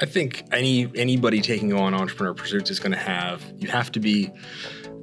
I 0.00 0.06
think 0.06 0.44
any 0.50 0.90
anybody 0.94 1.42
taking 1.42 1.74
on 1.74 1.94
entrepreneur 1.94 2.32
pursuits 2.32 2.70
is 2.70 2.80
going 2.80 2.92
to 2.92 2.98
have 2.98 3.44
you 3.58 3.68
have 3.68 3.92
to 3.92 4.00
be 4.00 4.30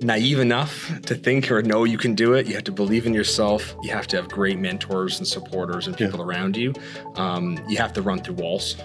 naive 0.02 0.40
enough 0.40 0.92
to 1.04 1.16
think 1.16 1.52
or 1.52 1.62
know 1.62 1.84
you 1.84 1.98
can 1.98 2.14
do 2.16 2.34
it. 2.34 2.48
You 2.48 2.54
have 2.56 2.64
to 2.66 2.72
believe 2.72 3.06
in 3.06 3.14
yourself. 3.14 3.76
You 3.84 3.92
have 3.92 4.08
to 4.08 4.16
have 4.16 4.30
great 4.30 4.60
mentors 4.60 5.18
and 5.18 5.28
supporters 5.28 5.88
and 5.88 5.98
people 5.98 6.20
yeah. 6.20 6.26
around 6.26 6.58
you. 6.58 6.74
Um, 7.16 7.60
you 7.68 7.78
have 7.78 7.94
to 7.94 8.02
run 8.02 8.22
through 8.24 8.36
walls, 8.36 8.76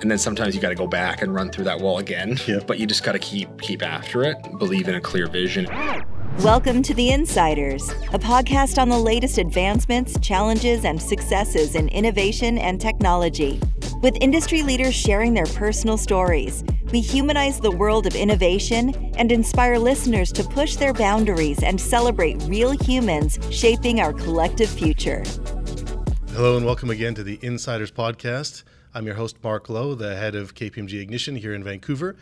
and 0.00 0.10
then 0.10 0.18
sometimes 0.18 0.54
you 0.54 0.60
got 0.60 0.70
to 0.70 0.74
go 0.74 0.86
back 0.86 1.22
and 1.22 1.34
run 1.34 1.50
through 1.50 1.64
that 1.64 1.80
wall 1.80 1.98
again. 1.98 2.38
Yeah. 2.46 2.60
But 2.66 2.78
you 2.78 2.86
just 2.86 3.04
got 3.04 3.12
to 3.12 3.18
keep 3.18 3.60
keep 3.60 3.82
after 3.82 4.22
it. 4.24 4.36
Believe 4.58 4.88
in 4.88 4.94
a 4.94 5.00
clear 5.00 5.26
vision. 5.26 5.66
Welcome 6.38 6.82
to 6.84 6.94
The 6.94 7.10
Insiders, 7.10 7.88
a 8.12 8.18
podcast 8.18 8.80
on 8.80 8.88
the 8.88 8.98
latest 8.98 9.38
advancements, 9.38 10.18
challenges, 10.18 10.84
and 10.84 11.00
successes 11.00 11.76
in 11.76 11.88
innovation 11.90 12.58
and 12.58 12.80
technology. 12.80 13.60
With 14.02 14.16
industry 14.20 14.62
leaders 14.62 14.94
sharing 14.94 15.34
their 15.34 15.46
personal 15.46 15.96
stories, 15.96 16.64
we 16.90 17.00
humanize 17.00 17.60
the 17.60 17.70
world 17.70 18.06
of 18.06 18.16
innovation 18.16 19.12
and 19.16 19.30
inspire 19.30 19.78
listeners 19.78 20.32
to 20.32 20.42
push 20.42 20.74
their 20.74 20.92
boundaries 20.92 21.62
and 21.62 21.80
celebrate 21.80 22.42
real 22.44 22.72
humans 22.72 23.38
shaping 23.50 24.00
our 24.00 24.12
collective 24.12 24.70
future. 24.70 25.22
Hello, 26.30 26.56
and 26.56 26.66
welcome 26.66 26.90
again 26.90 27.14
to 27.14 27.22
the 27.22 27.38
Insiders 27.42 27.92
Podcast. 27.92 28.64
I'm 28.94 29.06
your 29.06 29.14
host, 29.14 29.36
Mark 29.44 29.68
Lowe, 29.68 29.94
the 29.94 30.16
head 30.16 30.34
of 30.34 30.54
KPMG 30.54 31.00
Ignition 31.00 31.36
here 31.36 31.54
in 31.54 31.62
Vancouver. 31.62 32.16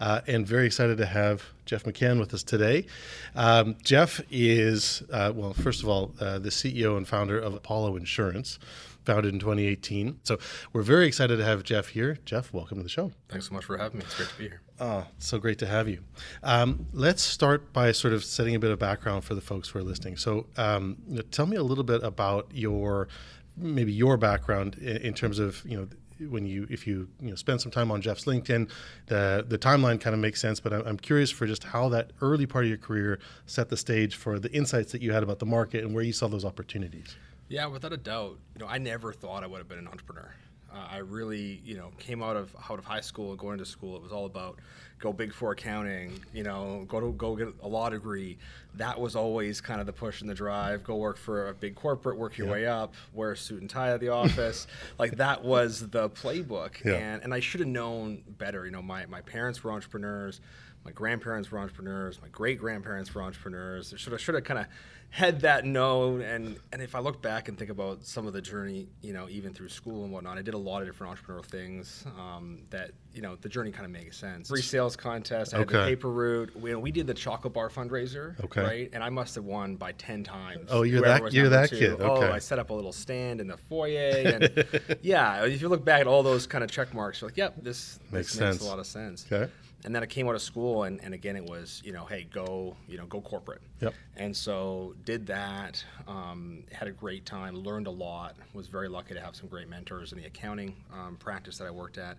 Uh, 0.00 0.20
and 0.26 0.46
very 0.46 0.66
excited 0.66 0.98
to 0.98 1.06
have 1.06 1.44
Jeff 1.64 1.84
McCann 1.84 2.18
with 2.18 2.32
us 2.32 2.42
today. 2.42 2.86
Um, 3.34 3.76
Jeff 3.82 4.20
is, 4.30 5.02
uh, 5.12 5.32
well, 5.34 5.52
first 5.54 5.82
of 5.82 5.88
all, 5.88 6.12
uh, 6.20 6.38
the 6.38 6.50
CEO 6.50 6.96
and 6.96 7.06
founder 7.06 7.38
of 7.38 7.54
Apollo 7.54 7.96
Insurance, 7.96 8.58
founded 9.04 9.32
in 9.32 9.40
2018. 9.40 10.20
So 10.24 10.38
we're 10.72 10.82
very 10.82 11.06
excited 11.06 11.38
to 11.38 11.44
have 11.44 11.62
Jeff 11.62 11.88
here. 11.88 12.18
Jeff, 12.26 12.52
welcome 12.52 12.76
to 12.76 12.82
the 12.82 12.90
show. 12.90 13.10
Thanks 13.30 13.48
so 13.48 13.54
much 13.54 13.64
for 13.64 13.78
having 13.78 14.00
me. 14.00 14.04
It's 14.04 14.14
great 14.14 14.28
to 14.28 14.36
be 14.36 14.44
here. 14.44 14.60
Oh, 14.80 15.06
so 15.18 15.38
great 15.38 15.58
to 15.60 15.66
have 15.66 15.88
you. 15.88 16.00
Um, 16.42 16.86
let's 16.92 17.22
start 17.22 17.72
by 17.72 17.92
sort 17.92 18.12
of 18.12 18.22
setting 18.22 18.54
a 18.54 18.58
bit 18.58 18.70
of 18.70 18.78
background 18.78 19.24
for 19.24 19.34
the 19.34 19.40
folks 19.40 19.70
who 19.70 19.78
are 19.78 19.82
listening. 19.82 20.18
So 20.18 20.46
um, 20.56 20.98
tell 21.30 21.46
me 21.46 21.56
a 21.56 21.62
little 21.62 21.84
bit 21.84 22.02
about 22.02 22.48
your 22.52 23.08
maybe 23.56 23.92
your 23.92 24.16
background 24.16 24.76
in, 24.76 24.98
in 24.98 25.14
terms 25.14 25.38
of 25.38 25.62
you 25.64 25.76
know 25.76 25.88
when 26.28 26.46
you 26.46 26.66
if 26.70 26.86
you 26.86 27.08
you 27.20 27.30
know 27.30 27.34
spend 27.34 27.60
some 27.60 27.70
time 27.70 27.90
on 27.90 28.00
Jeff's 28.00 28.24
LinkedIn, 28.24 28.70
the 29.06 29.44
the 29.46 29.58
timeline 29.58 30.00
kind 30.00 30.14
of 30.14 30.20
makes 30.20 30.40
sense. 30.40 30.60
But 30.60 30.72
I'm 30.72 30.98
curious 30.98 31.30
for 31.30 31.46
just 31.46 31.64
how 31.64 31.88
that 31.90 32.12
early 32.20 32.46
part 32.46 32.64
of 32.64 32.68
your 32.68 32.78
career 32.78 33.18
set 33.46 33.68
the 33.68 33.76
stage 33.76 34.16
for 34.16 34.38
the 34.38 34.50
insights 34.52 34.92
that 34.92 35.02
you 35.02 35.12
had 35.12 35.22
about 35.22 35.38
the 35.38 35.46
market 35.46 35.84
and 35.84 35.94
where 35.94 36.04
you 36.04 36.12
saw 36.12 36.28
those 36.28 36.44
opportunities. 36.44 37.16
Yeah, 37.48 37.66
without 37.66 37.92
a 37.92 37.96
doubt. 37.96 38.38
You 38.54 38.60
know, 38.60 38.66
I 38.66 38.78
never 38.78 39.12
thought 39.12 39.42
I 39.42 39.46
would 39.46 39.58
have 39.58 39.68
been 39.68 39.78
an 39.78 39.88
entrepreneur. 39.88 40.34
Uh, 40.72 40.86
I 40.90 40.98
really, 40.98 41.62
you 41.64 41.76
know, 41.76 41.90
came 41.98 42.22
out 42.22 42.36
of 42.36 42.54
out 42.70 42.78
of 42.78 42.84
high 42.84 43.00
school 43.00 43.30
and 43.30 43.38
going 43.38 43.58
to 43.58 43.64
school. 43.64 43.96
It 43.96 44.02
was 44.02 44.12
all 44.12 44.26
about 44.26 44.58
go 44.98 45.12
big 45.12 45.32
for 45.32 45.52
accounting, 45.52 46.20
you 46.32 46.42
know, 46.42 46.84
go 46.88 47.00
to 47.00 47.12
go 47.12 47.36
get 47.36 47.48
a 47.62 47.68
law 47.68 47.88
degree. 47.88 48.36
That 48.74 49.00
was 49.00 49.16
always 49.16 49.60
kind 49.60 49.80
of 49.80 49.86
the 49.86 49.92
push 49.92 50.20
and 50.20 50.28
the 50.28 50.34
drive. 50.34 50.84
Go 50.84 50.96
work 50.96 51.16
for 51.16 51.48
a 51.48 51.54
big 51.54 51.74
corporate, 51.74 52.16
work 52.18 52.36
your 52.36 52.48
way 52.48 52.66
up, 52.66 52.94
wear 53.12 53.32
a 53.32 53.36
suit 53.36 53.60
and 53.60 53.70
tie 53.70 53.92
at 53.92 54.00
the 54.00 54.08
office. 54.08 54.66
like 54.98 55.16
that 55.16 55.42
was 55.42 55.88
the 55.88 56.10
playbook. 56.10 56.84
Yeah. 56.84 56.94
And 56.94 57.22
and 57.22 57.32
I 57.32 57.40
should 57.40 57.60
have 57.60 57.68
known 57.68 58.22
better. 58.26 58.64
You 58.64 58.72
know, 58.72 58.82
my 58.82 59.06
my 59.06 59.20
parents 59.22 59.62
were 59.64 59.72
entrepreneurs, 59.72 60.40
my 60.88 60.92
grandparents 60.92 61.50
were 61.50 61.58
entrepreneurs, 61.58 62.18
my 62.22 62.28
great 62.28 62.58
grandparents 62.58 63.14
were 63.14 63.22
entrepreneurs. 63.22 63.92
Should 63.98 64.12
have 64.12 64.20
should 64.22 64.34
have 64.34 64.44
kind 64.44 64.60
of 64.60 64.66
had 65.10 65.40
that 65.40 65.64
known 65.64 66.20
and 66.20 66.58
and 66.70 66.82
if 66.82 66.94
I 66.94 66.98
look 67.00 67.22
back 67.22 67.48
and 67.48 67.58
think 67.58 67.70
about 67.70 68.04
some 68.04 68.26
of 68.26 68.32
the 68.32 68.40
journey, 68.40 68.88
you 69.02 69.12
know, 69.12 69.28
even 69.28 69.52
through 69.52 69.68
school 69.68 70.04
and 70.04 70.12
whatnot, 70.12 70.38
I 70.38 70.42
did 70.42 70.54
a 70.54 70.58
lot 70.58 70.80
of 70.80 70.88
different 70.88 71.14
entrepreneurial 71.14 71.44
things 71.44 72.06
um, 72.18 72.60
that 72.70 72.92
you 73.12 73.20
know 73.20 73.36
the 73.36 73.50
journey 73.50 73.70
kind 73.70 73.84
of 73.84 73.90
makes 73.90 74.16
sense. 74.16 74.48
Free 74.48 74.62
sales 74.62 74.96
contest, 74.96 75.52
I 75.52 75.58
okay. 75.58 75.76
had 75.76 75.84
the 75.84 75.90
paper 75.90 76.08
route. 76.08 76.56
We, 76.56 76.70
you 76.70 76.76
know, 76.76 76.80
we 76.80 76.90
did 76.90 77.06
the 77.06 77.12
chocolate 77.12 77.52
bar 77.52 77.68
fundraiser, 77.68 78.42
okay. 78.44 78.62
right? 78.62 78.90
And 78.94 79.04
I 79.04 79.10
must 79.10 79.34
have 79.34 79.44
won 79.44 79.76
by 79.76 79.92
ten 79.92 80.24
times. 80.24 80.68
Oh, 80.70 80.84
you're 80.84 81.02
that 81.02 81.34
you're 81.34 81.50
that 81.50 81.68
two. 81.68 81.78
kid. 81.78 81.92
Okay. 82.00 82.04
Oh, 82.04 82.32
I 82.32 82.38
set 82.38 82.58
up 82.58 82.70
a 82.70 82.74
little 82.74 82.92
stand 82.92 83.42
in 83.42 83.46
the 83.46 83.58
foyer, 83.58 84.10
and 84.24 84.66
yeah, 85.02 85.44
if 85.44 85.60
you 85.60 85.68
look 85.68 85.84
back 85.84 86.00
at 86.00 86.06
all 86.06 86.22
those 86.22 86.46
kind 86.46 86.64
of 86.64 86.70
check 86.70 86.94
marks, 86.94 87.20
you're 87.20 87.28
like, 87.28 87.36
yep, 87.36 87.56
this 87.62 88.00
makes, 88.10 88.32
this 88.32 88.40
makes 88.40 88.60
a 88.62 88.64
lot 88.64 88.78
of 88.78 88.86
sense. 88.86 89.26
Okay 89.30 89.50
and 89.84 89.94
then 89.94 90.02
I 90.02 90.06
came 90.06 90.28
out 90.28 90.34
of 90.34 90.42
school, 90.42 90.84
and, 90.84 91.02
and 91.04 91.14
again, 91.14 91.36
it 91.36 91.44
was 91.44 91.80
you 91.84 91.92
know, 91.92 92.04
hey, 92.04 92.26
go 92.32 92.76
you 92.88 92.98
know, 92.98 93.06
go 93.06 93.20
corporate. 93.20 93.62
Yep. 93.80 93.94
And 94.16 94.36
so 94.36 94.94
did 95.04 95.26
that. 95.26 95.84
Um, 96.06 96.64
had 96.72 96.88
a 96.88 96.92
great 96.92 97.24
time. 97.24 97.54
Learned 97.54 97.86
a 97.86 97.92
lot. 97.92 98.36
Was 98.54 98.66
very 98.66 98.88
lucky 98.88 99.14
to 99.14 99.20
have 99.20 99.36
some 99.36 99.48
great 99.48 99.68
mentors 99.68 100.12
in 100.12 100.18
the 100.18 100.26
accounting 100.26 100.74
um, 100.92 101.16
practice 101.16 101.58
that 101.58 101.66
I 101.66 101.70
worked 101.70 101.98
at, 101.98 102.18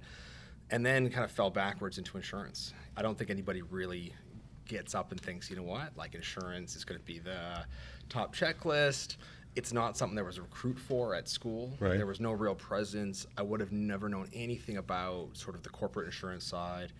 and 0.71 0.85
then 0.85 1.09
kind 1.09 1.25
of 1.25 1.31
fell 1.31 1.49
backwards 1.49 1.97
into 1.97 2.15
insurance. 2.17 2.73
I 2.95 3.01
don't 3.01 3.17
think 3.17 3.29
anybody 3.29 3.61
really 3.61 4.13
gets 4.65 4.95
up 4.95 5.11
and 5.11 5.19
thinks, 5.19 5.49
you 5.49 5.55
know 5.55 5.63
what, 5.63 5.97
like 5.97 6.15
insurance 6.15 6.75
is 6.75 6.85
going 6.85 6.99
to 6.99 7.05
be 7.05 7.19
the 7.19 7.65
top 8.07 8.35
checklist. 8.35 9.17
It's 9.55 9.73
not 9.73 9.97
something 9.97 10.15
there 10.15 10.23
was 10.23 10.37
a 10.37 10.43
recruit 10.43 10.79
for 10.79 11.15
at 11.15 11.27
school. 11.27 11.73
Right. 11.79 11.97
There 11.97 12.05
was 12.05 12.19
no 12.19 12.31
real 12.31 12.55
presence. 12.55 13.25
I 13.35 13.41
would 13.41 13.59
have 13.59 13.71
never 13.71 14.07
known 14.07 14.29
anything 14.31 14.77
about 14.77 15.29
sort 15.33 15.55
of 15.55 15.63
the 15.63 15.69
corporate 15.69 16.05
insurance 16.05 16.45
side 16.45 16.93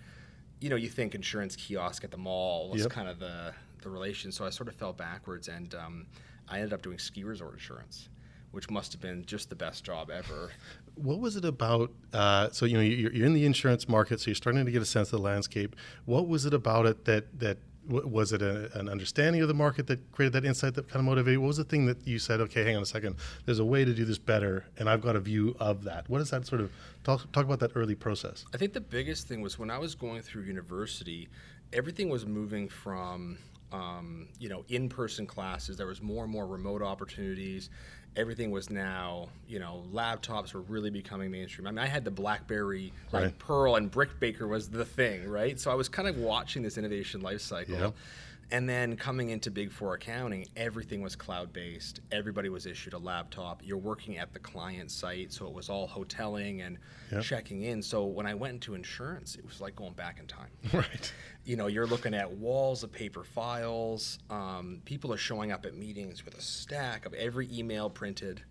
you 0.59 0.69
know, 0.69 0.75
you 0.75 0.89
think 0.89 1.15
insurance 1.15 1.55
kiosk 1.55 2.03
at 2.03 2.11
the 2.11 2.17
mall 2.17 2.69
was 2.69 2.81
yep. 2.81 2.91
kind 2.91 3.07
of 3.07 3.19
the 3.19 3.53
the 3.81 3.89
relation. 3.89 4.31
So 4.31 4.45
I 4.45 4.49
sort 4.49 4.67
of 4.67 4.75
fell 4.75 4.93
backwards, 4.93 5.47
and 5.47 5.73
um, 5.75 6.07
I 6.49 6.57
ended 6.57 6.73
up 6.73 6.81
doing 6.81 6.99
ski 6.99 7.23
resort 7.23 7.53
insurance, 7.53 8.09
which 8.51 8.69
must 8.69 8.91
have 8.91 9.01
been 9.01 9.25
just 9.25 9.49
the 9.49 9.55
best 9.55 9.83
job 9.83 10.09
ever. 10.09 10.51
What 10.95 11.19
was 11.19 11.37
it 11.37 11.45
about? 11.45 11.91
Uh, 12.11 12.49
so 12.51 12.65
you 12.65 12.75
know, 12.75 12.83
you're, 12.83 13.11
you're 13.13 13.25
in 13.25 13.33
the 13.33 13.45
insurance 13.45 13.87
market, 13.87 14.19
so 14.19 14.27
you're 14.27 14.35
starting 14.35 14.65
to 14.65 14.71
get 14.71 14.81
a 14.81 14.85
sense 14.85 15.13
of 15.13 15.19
the 15.19 15.23
landscape. 15.25 15.75
What 16.05 16.27
was 16.27 16.45
it 16.45 16.53
about 16.53 16.85
it 16.85 17.05
that 17.05 17.39
that 17.39 17.57
was 17.87 18.33
it 18.33 18.41
a, 18.41 18.77
an 18.77 18.87
understanding 18.87 19.41
of 19.41 19.47
the 19.47 19.53
market 19.53 19.87
that 19.87 20.11
created 20.11 20.33
that 20.33 20.45
insight 20.45 20.75
that 20.75 20.87
kind 20.87 20.99
of 20.99 21.05
motivated? 21.05 21.39
What 21.39 21.47
was 21.47 21.57
the 21.57 21.63
thing 21.63 21.85
that 21.87 22.05
you 22.05 22.19
said, 22.19 22.39
okay, 22.41 22.63
hang 22.63 22.75
on 22.75 22.83
a 22.83 22.85
second, 22.85 23.15
there's 23.45 23.59
a 23.59 23.65
way 23.65 23.83
to 23.83 23.93
do 23.93 24.05
this 24.05 24.17
better, 24.17 24.65
and 24.77 24.89
I've 24.89 25.01
got 25.01 25.15
a 25.15 25.19
view 25.19 25.55
of 25.59 25.83
that? 25.85 26.09
What 26.09 26.21
is 26.21 26.29
that 26.29 26.45
sort 26.45 26.61
of 26.61 26.71
talk, 27.03 27.31
talk 27.31 27.45
about 27.45 27.59
that 27.59 27.71
early 27.75 27.95
process? 27.95 28.45
I 28.53 28.57
think 28.57 28.73
the 28.73 28.81
biggest 28.81 29.27
thing 29.27 29.41
was 29.41 29.57
when 29.57 29.71
I 29.71 29.77
was 29.77 29.95
going 29.95 30.21
through 30.21 30.43
university, 30.43 31.29
everything 31.73 32.09
was 32.09 32.25
moving 32.25 32.69
from 32.69 33.37
um, 33.71 34.27
you 34.39 34.49
know 34.49 34.65
in-person 34.69 35.27
classes. 35.27 35.77
There 35.77 35.87
was 35.87 36.01
more 36.01 36.23
and 36.23 36.31
more 36.31 36.47
remote 36.47 36.81
opportunities 36.81 37.69
everything 38.15 38.51
was 38.51 38.69
now, 38.69 39.29
you 39.47 39.59
know, 39.59 39.83
laptops 39.93 40.53
were 40.53 40.61
really 40.61 40.89
becoming 40.89 41.31
mainstream. 41.31 41.67
I 41.67 41.71
mean, 41.71 41.79
I 41.79 41.87
had 41.87 42.03
the 42.03 42.11
BlackBerry, 42.11 42.93
like 43.11 43.23
right. 43.23 43.39
Pearl 43.39 43.75
and 43.75 43.91
BrickBreaker 43.91 44.47
was 44.47 44.69
the 44.69 44.85
thing, 44.85 45.27
right? 45.29 45.59
So 45.59 45.71
I 45.71 45.75
was 45.75 45.89
kind 45.89 46.07
of 46.07 46.17
watching 46.17 46.63
this 46.63 46.77
innovation 46.77 47.21
life 47.21 47.41
cycle. 47.41 47.75
Yep. 47.75 47.95
And 48.51 48.67
then 48.67 48.95
coming 48.95 49.29
into 49.29 49.51
Big 49.51 49.71
Four 49.71 49.93
accounting, 49.93 50.47
everything 50.57 51.01
was 51.01 51.15
cloud 51.15 51.53
based. 51.53 51.99
Everybody 52.11 52.49
was 52.49 52.65
issued 52.65 52.93
a 52.93 52.97
laptop. 52.97 53.61
You're 53.63 53.77
working 53.77 54.17
at 54.17 54.33
the 54.33 54.39
client 54.39 54.89
site, 54.89 55.31
so 55.31 55.45
it 55.45 55.53
was 55.53 55.69
all 55.69 55.87
hoteling 55.87 56.65
and 56.65 56.79
yep. 57.11 57.21
checking 57.21 57.63
in. 57.63 57.83
So 57.83 58.05
when 58.05 58.25
I 58.25 58.33
went 58.33 58.55
into 58.55 58.73
insurance, 58.73 59.35
it 59.35 59.45
was 59.45 59.61
like 59.61 59.75
going 59.75 59.93
back 59.93 60.19
in 60.19 60.25
time. 60.27 60.49
Right. 60.79 61.11
You 61.45 61.57
know, 61.57 61.67
you're 61.67 61.87
looking 61.87 62.13
at 62.13 62.31
walls 62.31 62.83
of 62.83 62.91
paper 62.91 63.23
files. 63.23 64.19
Um, 64.29 64.81
people 64.85 65.11
are 65.11 65.17
showing 65.17 65.51
up 65.51 65.65
at 65.65 65.75
meetings 65.75 66.23
with 66.23 66.37
a 66.37 66.41
stack 66.41 67.05
of 67.05 67.13
every 67.15 67.49
email 67.51 67.89
printed, 67.89 68.43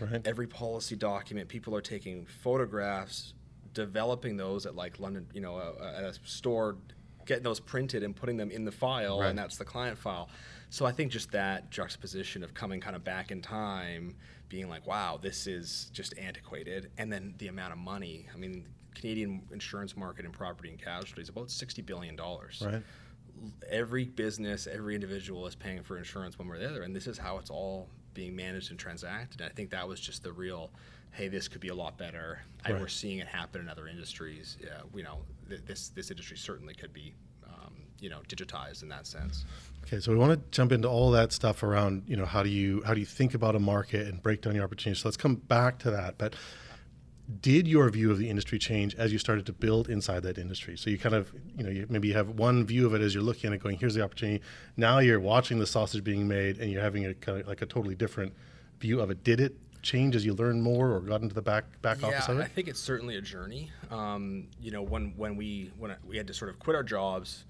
right. 0.00 0.22
every 0.24 0.46
policy 0.46 0.96
document. 0.96 1.48
People 1.48 1.74
are 1.74 1.82
taking 1.82 2.26
photographs, 2.26 3.34
developing 3.74 4.36
those 4.36 4.66
at 4.66 4.74
like 4.74 4.98
London, 4.98 5.26
you 5.34 5.40
know, 5.40 5.56
uh, 5.56 5.94
at 5.98 6.04
a 6.04 6.14
store 6.24 6.76
getting 7.26 7.44
those 7.44 7.60
printed 7.60 8.02
and 8.02 8.14
putting 8.14 8.36
them 8.36 8.50
in 8.50 8.64
the 8.64 8.72
file, 8.72 9.20
right. 9.20 9.30
and 9.30 9.38
that's 9.38 9.56
the 9.56 9.64
client 9.64 9.98
file. 9.98 10.28
So 10.70 10.86
I 10.86 10.92
think 10.92 11.12
just 11.12 11.30
that 11.32 11.70
juxtaposition 11.70 12.42
of 12.42 12.54
coming 12.54 12.80
kind 12.80 12.96
of 12.96 13.04
back 13.04 13.30
in 13.30 13.40
time, 13.40 14.16
being 14.48 14.68
like, 14.68 14.86
wow, 14.86 15.18
this 15.20 15.46
is 15.46 15.90
just 15.92 16.16
antiquated, 16.18 16.90
and 16.98 17.12
then 17.12 17.34
the 17.38 17.48
amount 17.48 17.72
of 17.72 17.78
money. 17.78 18.28
I 18.34 18.36
mean, 18.36 18.66
Canadian 18.94 19.42
insurance 19.52 19.96
market 19.96 20.24
and 20.24 20.32
property 20.32 20.70
and 20.70 20.78
casualty 20.78 21.22
is 21.22 21.28
about 21.28 21.50
sixty 21.50 21.82
billion 21.82 22.16
dollars. 22.16 22.62
Right. 22.64 22.82
Every 23.68 24.04
business, 24.04 24.66
every 24.66 24.94
individual 24.94 25.46
is 25.46 25.54
paying 25.54 25.82
for 25.82 25.98
insurance 25.98 26.38
one 26.38 26.48
way 26.48 26.56
or 26.56 26.60
the 26.60 26.70
other, 26.70 26.82
and 26.82 26.94
this 26.94 27.06
is 27.06 27.18
how 27.18 27.38
it's 27.38 27.50
all 27.50 27.88
being 28.14 28.34
managed 28.36 28.70
and 28.70 28.78
transacted. 28.78 29.40
And 29.40 29.50
I 29.50 29.52
think 29.52 29.70
that 29.70 29.86
was 29.86 30.00
just 30.00 30.22
the 30.22 30.32
real 30.32 30.70
hey, 31.14 31.28
this 31.28 31.48
could 31.48 31.60
be 31.60 31.68
a 31.68 31.74
lot 31.74 31.96
better. 31.96 32.40
Right. 32.68 32.80
we're 32.80 32.88
seeing 32.88 33.18
it 33.18 33.26
happen 33.26 33.60
in 33.60 33.68
other 33.68 33.86
industries. 33.86 34.58
Yeah, 34.60 34.80
you 34.94 35.02
know, 35.02 35.18
th- 35.48 35.62
this 35.64 35.88
this 35.90 36.10
industry 36.10 36.36
certainly 36.36 36.74
could 36.74 36.92
be, 36.92 37.14
um, 37.46 37.74
you 38.00 38.10
know, 38.10 38.20
digitized 38.28 38.82
in 38.82 38.88
that 38.88 39.06
sense. 39.06 39.44
Okay, 39.84 40.00
so 40.00 40.12
we 40.12 40.18
want 40.18 40.32
to 40.32 40.50
jump 40.50 40.72
into 40.72 40.88
all 40.88 41.10
that 41.12 41.32
stuff 41.32 41.62
around, 41.62 42.02
you 42.06 42.16
know, 42.16 42.24
how 42.24 42.42
do 42.42 42.48
you 42.48 42.82
how 42.84 42.94
do 42.94 43.00
you 43.00 43.06
think 43.06 43.34
about 43.34 43.54
a 43.54 43.58
market 43.58 44.06
and 44.06 44.22
break 44.22 44.42
down 44.42 44.54
your 44.54 44.64
opportunities. 44.64 45.02
So 45.02 45.08
let's 45.08 45.16
come 45.16 45.36
back 45.36 45.78
to 45.80 45.90
that, 45.90 46.18
but. 46.18 46.34
Did 47.40 47.66
your 47.66 47.88
view 47.88 48.10
of 48.10 48.18
the 48.18 48.28
industry 48.28 48.58
change 48.58 48.94
as 48.96 49.10
you 49.10 49.18
started 49.18 49.46
to 49.46 49.54
build 49.54 49.88
inside 49.88 50.24
that 50.24 50.36
industry? 50.36 50.76
So 50.76 50.90
you 50.90 50.98
kind 50.98 51.14
of, 51.14 51.32
you 51.56 51.64
know, 51.64 51.70
you 51.70 51.86
maybe 51.88 52.08
you 52.08 52.12
have 52.12 52.28
one 52.28 52.66
view 52.66 52.84
of 52.84 52.92
it 52.92 53.00
as 53.00 53.14
you're 53.14 53.22
looking 53.22 53.48
at 53.48 53.54
it, 53.54 53.62
going, 53.62 53.78
"Here's 53.78 53.94
the 53.94 54.02
opportunity." 54.02 54.44
Now 54.76 54.98
you're 54.98 55.18
watching 55.18 55.58
the 55.58 55.66
sausage 55.66 56.04
being 56.04 56.28
made, 56.28 56.58
and 56.58 56.70
you're 56.70 56.82
having 56.82 57.06
a 57.06 57.14
kind 57.14 57.40
of 57.40 57.48
like 57.48 57.62
a 57.62 57.66
totally 57.66 57.94
different 57.94 58.34
view 58.78 59.00
of 59.00 59.08
it. 59.10 59.24
Did 59.24 59.40
it 59.40 59.56
change 59.84 60.16
as 60.16 60.24
you 60.24 60.34
learn 60.34 60.60
more 60.60 60.90
or 60.90 61.00
got 61.00 61.20
into 61.20 61.34
the 61.34 61.42
back 61.42 61.64
back 61.82 62.00
yeah, 62.00 62.08
office 62.08 62.28
of 62.28 62.40
it? 62.40 62.42
I 62.42 62.48
think 62.48 62.66
it's 62.66 62.80
certainly 62.80 63.16
a 63.16 63.20
journey. 63.20 63.70
Um, 63.90 64.48
you 64.60 64.72
know, 64.72 64.82
when 64.82 65.12
when 65.16 65.36
we 65.36 65.70
when 65.78 65.94
we 66.04 66.16
had 66.16 66.26
to 66.26 66.34
sort 66.34 66.50
of 66.50 66.58
quit 66.58 66.74
our 66.74 66.82
jobs 66.82 67.44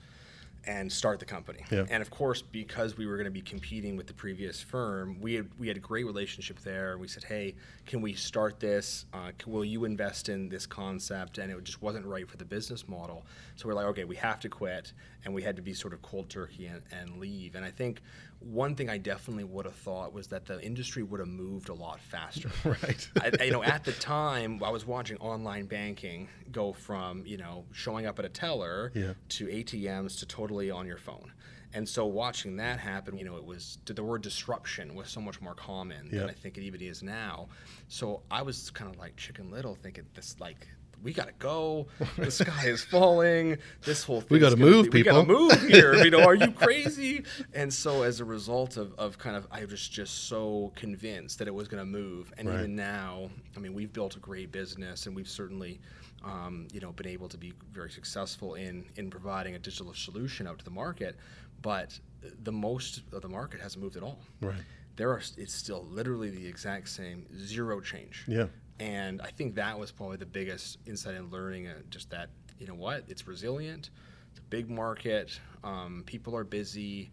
and 0.67 0.91
start 0.91 1.19
the 1.19 1.25
company. 1.25 1.61
Yeah. 1.71 1.85
And 1.91 2.01
of 2.01 2.11
course, 2.11 2.41
because 2.41 2.97
we 2.97 3.07
were 3.07 3.17
going 3.17 3.27
to 3.27 3.31
be 3.31 3.43
competing 3.43 3.97
with 3.97 4.07
the 4.07 4.15
previous 4.15 4.63
firm, 4.63 5.21
we 5.21 5.35
had, 5.35 5.49
we 5.59 5.69
had 5.69 5.77
a 5.77 5.81
great 5.81 6.07
relationship 6.07 6.59
there. 6.61 6.97
We 6.99 7.09
said, 7.09 7.25
"Hey, 7.25 7.55
can 7.87 8.01
we 8.01 8.15
start 8.15 8.61
this? 8.61 9.07
Uh, 9.13 9.33
can, 9.39 9.53
will 9.53 9.65
you 9.65 9.85
invest 9.85 10.29
in 10.29 10.49
this 10.49 10.67
concept?" 10.67 11.39
And 11.39 11.53
it 11.53 11.65
just 11.65 11.83
wasn't 11.83 12.07
right 12.07 12.29
for 12.29 12.37
the 12.37 12.45
business 12.45 12.89
model. 12.89 13.25
So 13.57 13.69
we're 13.69 13.75
like, 13.75 13.87
"Okay, 13.87 14.05
we 14.05 14.17
have 14.17 14.41
to 14.41 14.49
quit," 14.49 14.93
and 15.25 15.35
we 15.35 15.43
had 15.43 15.57
to 15.57 15.63
be 15.63 15.75
sort 15.75 15.93
of 15.93 16.03
cold 16.03 16.29
turkey 16.29 16.67
and, 16.67 16.83
and 16.91 17.19
leave. 17.19 17.55
And 17.55 17.65
I 17.65 17.71
think 17.71 18.01
one 18.45 18.75
thing 18.75 18.91
I 18.91 18.99
definitely 18.99 19.45
would 19.45 19.65
have 19.65 19.75
thought 19.75 20.13
was 20.13 20.29
that 20.29 20.47
the 20.47 20.61
industry 20.61 21.03
would 21.03 21.21
have 21.21 21.29
moved 21.29 21.69
a 21.69 21.75
lot 21.75 22.01
faster. 22.01 22.51
right. 22.65 23.09
I, 23.41 23.45
you 23.45 23.53
know, 23.53 23.63
at 23.63 23.85
the 23.85 23.93
time, 23.93 24.63
I 24.63 24.71
was 24.71 24.87
watching 24.87 25.17
online 25.19 25.67
banking 25.67 26.29
go 26.53 26.73
from 26.73 27.25
you 27.27 27.37
know 27.37 27.65
showing 27.73 28.07
up 28.07 28.19
at 28.19 28.25
a 28.25 28.29
teller 28.29 28.93
yeah. 28.95 29.15
to 29.31 29.47
ATMs 29.47 30.19
to 30.21 30.27
totally 30.27 30.71
on 30.71 30.87
your 30.87 30.99
phone. 30.99 31.33
And 31.75 31.89
so 31.89 32.07
watching 32.07 32.57
that 32.59 32.79
happen, 32.79 33.19
you 33.19 33.25
know, 33.25 33.37
it 33.37 33.45
was 33.45 33.79
the 33.85 34.01
word 34.03 34.23
disruption 34.23 34.95
was 34.95 35.09
so 35.09 35.21
much 35.21 35.41
more 35.41 35.55
common 35.55 36.09
than 36.09 36.29
I 36.29 36.33
think 36.33 36.57
it 36.57 36.63
even 36.63 36.81
is 36.81 37.03
now. 37.03 37.49
So 37.89 38.23
I 38.31 38.43
was 38.43 38.71
kind 38.71 38.89
of 38.89 38.97
like 38.97 39.17
Chicken 39.17 39.51
Little, 39.51 39.75
thinking 39.75 40.05
this 40.15 40.37
like 40.39 40.69
we 41.05 41.13
gotta 41.13 41.35
go. 41.39 41.87
The 42.17 42.31
sky 42.31 42.65
is 42.67 42.83
falling. 42.83 43.59
This 43.83 44.03
whole 44.03 44.23
thing. 44.23 44.29
We 44.31 44.39
gotta 44.39 44.57
move, 44.57 44.87
be, 44.87 45.03
people. 45.03 45.21
We 45.21 45.27
gotta 45.27 45.39
move 45.39 45.63
here. 45.69 45.95
you 46.03 46.11
know, 46.11 46.25
are 46.25 46.35
you 46.35 46.51
crazy? 46.53 47.25
And 47.53 47.73
so 47.73 48.03
as 48.03 48.21
a 48.21 48.25
result 48.25 48.79
of, 48.79 48.95
of 48.99 49.19
kind 49.19 49.37
of, 49.37 49.47
I 49.53 49.67
was 49.67 49.87
just 49.87 50.29
so 50.29 50.73
convinced 50.75 51.39
that 51.39 51.47
it 51.47 51.55
was 51.55 51.69
gonna 51.69 51.85
move. 51.85 52.33
And 52.39 52.49
right. 52.49 52.59
even 52.59 52.75
now, 52.75 53.31
I 53.55 53.61
mean, 53.61 53.75
we've 53.75 53.93
built 53.93 54.17
a 54.17 54.19
great 54.19 54.51
business, 54.51 55.07
and 55.07 55.15
we've 55.15 55.29
certainly, 55.29 55.79
um, 56.25 56.67
you 56.73 56.81
know, 56.81 56.93
been 56.93 57.09
able 57.09 57.29
to 57.29 57.37
be 57.37 57.53
very 57.71 57.91
successful 57.91 58.55
in 58.55 58.87
in 58.97 59.11
providing 59.11 59.55
a 59.55 59.59
digital 59.59 59.93
solution 59.93 60.47
out 60.47 60.59
to 60.59 60.65
the 60.65 60.71
market. 60.71 61.17
But 61.61 61.99
the 62.43 62.53
most 62.53 63.03
of 63.13 63.21
the 63.21 63.29
market 63.29 63.61
hasn't 63.61 63.83
moved 63.83 63.97
at 63.97 64.03
all. 64.03 64.21
Right. 64.41 64.57
There 64.97 65.11
are. 65.11 65.21
It's 65.37 65.55
still 65.55 65.87
literally 65.91 66.31
the 66.31 66.47
exact 66.47 66.89
same, 66.89 67.27
zero 67.37 67.81
change. 67.81 68.25
Yeah. 68.27 68.47
And 68.81 69.23
I 69.23 69.31
think 69.31 69.55
that 69.55 69.79
was 69.79 69.93
probably 69.93 70.17
the 70.17 70.27
biggest 70.27 70.79
insight 70.87 71.15
in 71.15 71.31
learning, 71.31 71.69
uh, 71.69 71.75
just 71.91 72.11
that, 72.11 72.31
you 72.59 72.67
know 72.67 72.75
what, 72.75 73.05
it's 73.09 73.27
resilient, 73.27 73.91
it's 74.31 74.41
a 74.41 74.43
big 74.51 74.69
market, 74.69 75.39
um, 75.63 76.03
people 76.07 76.37
are 76.37 76.45
busy, 76.45 77.13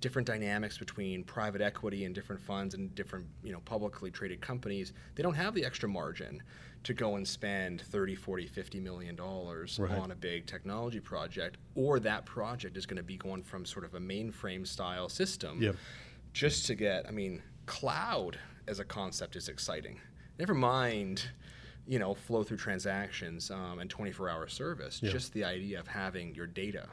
different 0.00 0.26
dynamics 0.26 0.76
between 0.76 1.24
private 1.24 1.60
equity 1.62 2.04
and 2.04 2.14
different 2.14 2.40
funds 2.40 2.74
and 2.74 2.94
different, 2.94 3.26
you 3.42 3.52
know, 3.52 3.60
publicly 3.60 4.10
traded 4.10 4.40
companies. 4.40 4.92
They 5.14 5.22
don't 5.22 5.34
have 5.34 5.54
the 5.54 5.64
extra 5.64 5.88
margin 5.88 6.42
to 6.82 6.94
go 6.94 7.16
and 7.16 7.26
spend 7.26 7.80
30, 7.82 8.14
40, 8.14 8.46
50 8.46 8.80
million 8.80 9.14
dollars 9.14 9.78
right. 9.78 9.98
on 9.98 10.10
a 10.10 10.14
big 10.14 10.46
technology 10.46 11.00
project, 11.00 11.56
or 11.74 11.98
that 12.00 12.24
project 12.26 12.76
is 12.76 12.86
going 12.86 12.96
to 12.96 13.02
be 13.02 13.16
going 13.16 13.42
from 13.42 13.64
sort 13.64 13.84
of 13.84 13.94
a 13.94 14.00
mainframe 14.00 14.66
style 14.66 15.08
system 15.08 15.62
yep. 15.62 15.76
just 16.32 16.66
to 16.66 16.74
get, 16.74 17.06
I 17.06 17.10
mean, 17.10 17.42
cloud 17.66 18.38
as 18.66 18.80
a 18.80 18.84
concept 18.84 19.36
is 19.36 19.48
exciting 19.48 19.98
never 20.40 20.54
mind 20.54 21.22
you 21.86 21.98
know 21.98 22.14
flow 22.14 22.42
through 22.42 22.56
transactions 22.56 23.50
um, 23.50 23.78
and 23.78 23.90
24 23.90 24.28
hour 24.28 24.48
service. 24.48 25.00
Yeah. 25.02 25.10
just 25.10 25.32
the 25.32 25.44
idea 25.44 25.78
of 25.78 25.86
having 25.86 26.34
your 26.34 26.46
data 26.46 26.88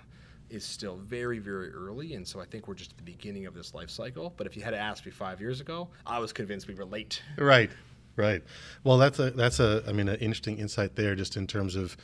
is 0.50 0.64
still 0.64 0.96
very 0.98 1.40
very 1.40 1.72
early 1.72 2.14
and 2.14 2.26
so 2.26 2.40
i 2.40 2.46
think 2.46 2.68
we're 2.68 2.74
just 2.74 2.92
at 2.92 2.98
the 2.98 3.04
beginning 3.04 3.46
of 3.46 3.54
this 3.54 3.74
life 3.74 3.90
cycle. 3.90 4.34
But 4.38 4.48
if 4.48 4.56
you 4.56 4.64
had 4.64 4.74
asked 4.74 5.06
me 5.06 5.12
five 5.12 5.40
years 5.40 5.62
ago 5.62 5.88
i 6.06 6.20
was 6.20 6.34
convinced 6.34 6.68
we 6.68 6.76
were 6.76 6.86
late. 6.86 7.22
Right 7.38 7.72
right. 8.16 8.44
Well 8.84 8.98
that's 8.98 9.20
a 9.20 9.32
that's 9.32 9.60
a 9.60 9.84
i 9.88 9.92
mean 9.92 10.10
an 10.10 10.20
interesting 10.20 10.58
insight 10.58 10.96
there 10.96 11.16
just 11.16 11.38
in 11.38 11.48
terms 11.48 11.76
of 11.76 11.96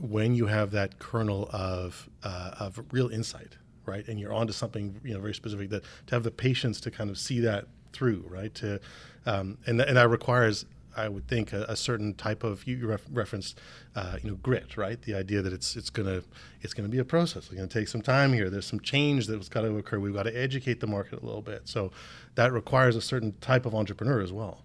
when 0.00 0.34
you 0.34 0.46
have 0.46 0.72
that 0.72 0.98
kernel 0.98 1.48
of 1.52 2.08
uh, 2.24 2.54
of 2.58 2.80
real 2.90 3.08
insight 3.08 3.56
right? 3.86 4.08
And 4.08 4.18
you're 4.18 4.32
onto 4.32 4.52
something 4.54 4.98
you 5.04 5.12
know 5.14 5.20
very 5.20 5.34
specific 5.34 5.68
that 5.70 5.82
to 6.06 6.14
have 6.14 6.22
the 6.22 6.30
patience 6.30 6.80
to 6.80 6.90
kind 6.90 7.10
of 7.10 7.18
see 7.18 7.40
that 7.40 7.66
through 7.92 8.24
right? 8.28 8.54
To 8.56 8.80
um, 9.26 9.58
and, 9.66 9.80
and 9.80 9.96
that 9.96 10.08
requires 10.08 10.66
I 10.96 11.08
would 11.08 11.26
think 11.26 11.52
a, 11.52 11.64
a 11.64 11.76
certain 11.76 12.14
type 12.14 12.44
of 12.44 12.66
you 12.66 12.86
ref, 12.86 13.02
referenced 13.10 13.58
uh, 13.96 14.16
you 14.22 14.30
know 14.30 14.36
grit 14.36 14.76
right 14.76 15.00
the 15.02 15.14
idea 15.14 15.42
that 15.42 15.52
it's 15.52 15.76
it's 15.76 15.90
gonna 15.90 16.22
it's 16.60 16.72
gonna 16.74 16.88
be 16.88 16.98
a 16.98 17.04
process 17.04 17.46
it's 17.46 17.54
gonna 17.54 17.66
take 17.66 17.88
some 17.88 18.02
time 18.02 18.32
here 18.32 18.48
there's 18.48 18.66
some 18.66 18.80
change 18.80 19.26
that's 19.26 19.48
got 19.48 19.62
to 19.62 19.76
occur 19.76 19.98
we've 19.98 20.14
got 20.14 20.24
to 20.24 20.36
educate 20.36 20.80
the 20.80 20.86
market 20.86 21.20
a 21.20 21.24
little 21.26 21.42
bit 21.42 21.62
so 21.64 21.90
that 22.36 22.52
requires 22.52 22.96
a 22.96 23.00
certain 23.00 23.32
type 23.40 23.66
of 23.66 23.74
entrepreneur 23.74 24.20
as 24.20 24.32
well 24.32 24.62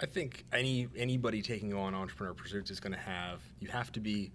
I 0.00 0.06
think 0.06 0.44
any 0.52 0.88
anybody 0.96 1.40
taking 1.40 1.72
on 1.72 1.94
entrepreneur 1.94 2.34
pursuits 2.34 2.70
is 2.70 2.80
going 2.80 2.92
to 2.92 2.98
have 2.98 3.40
you 3.60 3.68
have 3.68 3.90
to 3.92 4.00
be 4.00 4.32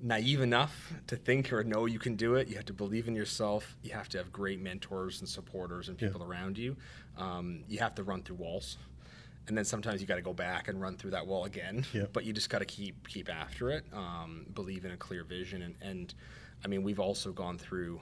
naive 0.00 0.40
enough 0.40 0.92
to 1.06 1.16
think 1.16 1.52
or 1.52 1.64
know 1.64 1.86
you 1.86 1.98
can 1.98 2.14
do 2.14 2.34
it. 2.34 2.48
You 2.48 2.56
have 2.56 2.66
to 2.66 2.72
believe 2.72 3.08
in 3.08 3.14
yourself. 3.14 3.76
You 3.82 3.92
have 3.92 4.08
to 4.10 4.18
have 4.18 4.32
great 4.32 4.60
mentors 4.60 5.20
and 5.20 5.28
supporters 5.28 5.88
and 5.88 5.96
people 5.96 6.20
yeah. 6.20 6.26
around 6.26 6.58
you. 6.58 6.76
Um, 7.16 7.64
you 7.68 7.78
have 7.78 7.94
to 7.96 8.02
run 8.02 8.22
through 8.22 8.36
walls, 8.36 8.76
and 9.48 9.56
then 9.56 9.64
sometimes 9.64 10.00
you 10.00 10.06
got 10.06 10.16
to 10.16 10.22
go 10.22 10.32
back 10.32 10.68
and 10.68 10.80
run 10.80 10.96
through 10.96 11.12
that 11.12 11.26
wall 11.26 11.44
again. 11.44 11.84
Yeah. 11.92 12.04
But 12.12 12.24
you 12.24 12.32
just 12.32 12.50
got 12.50 12.58
to 12.60 12.64
keep 12.64 13.08
keep 13.08 13.28
after 13.28 13.70
it. 13.70 13.84
Um, 13.92 14.46
believe 14.54 14.84
in 14.84 14.92
a 14.92 14.96
clear 14.96 15.24
vision, 15.24 15.62
and, 15.62 15.74
and 15.82 16.14
I 16.64 16.68
mean 16.68 16.82
we've 16.82 17.00
also 17.00 17.32
gone 17.32 17.58
through. 17.58 18.00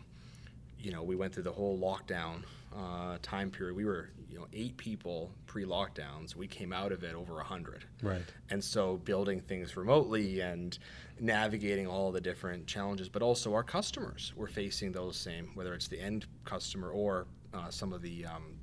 You 0.78 0.90
know, 0.90 1.04
we 1.04 1.14
went 1.14 1.32
through 1.32 1.44
the 1.44 1.52
whole 1.52 1.78
lockdown 1.78 2.42
uh, 2.76 3.18
time 3.22 3.50
period. 3.50 3.76
We 3.76 3.84
were, 3.84 4.10
you 4.28 4.38
know, 4.38 4.46
eight 4.52 4.76
people 4.76 5.30
pre-lockdowns. 5.46 6.34
We 6.34 6.48
came 6.48 6.72
out 6.72 6.90
of 6.90 7.04
it 7.04 7.14
over 7.14 7.38
a 7.38 7.44
hundred. 7.44 7.84
Right. 8.02 8.22
And 8.50 8.62
so 8.62 8.96
building 8.96 9.40
things 9.40 9.76
remotely 9.76 10.40
and 10.40 10.76
navigating 11.20 11.86
all 11.86 12.10
the 12.10 12.20
different 12.20 12.66
challenges, 12.66 13.08
but 13.08 13.22
also 13.22 13.54
our 13.54 13.62
customers 13.62 14.32
were 14.34 14.48
facing 14.48 14.90
those 14.90 15.16
same, 15.16 15.50
whether 15.54 15.74
it's 15.74 15.88
the 15.88 16.00
end 16.00 16.26
customer 16.44 16.90
or 16.90 17.26
uh, 17.54 17.70
some 17.70 17.92
of 17.92 18.02
the 18.02 18.26
um, 18.26 18.56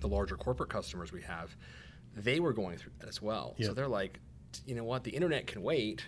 the 0.00 0.08
larger 0.08 0.36
corporate 0.36 0.68
customers 0.68 1.12
we 1.12 1.22
have, 1.22 1.56
they 2.16 2.40
were 2.40 2.52
going 2.52 2.78
through 2.78 2.92
that 2.98 3.08
as 3.08 3.20
well. 3.20 3.54
Yep. 3.58 3.68
So 3.68 3.74
they're 3.74 3.88
like, 3.88 4.20
you 4.66 4.74
know 4.74 4.84
what, 4.84 5.04
the 5.04 5.10
internet 5.10 5.46
can 5.46 5.62
wait. 5.62 6.04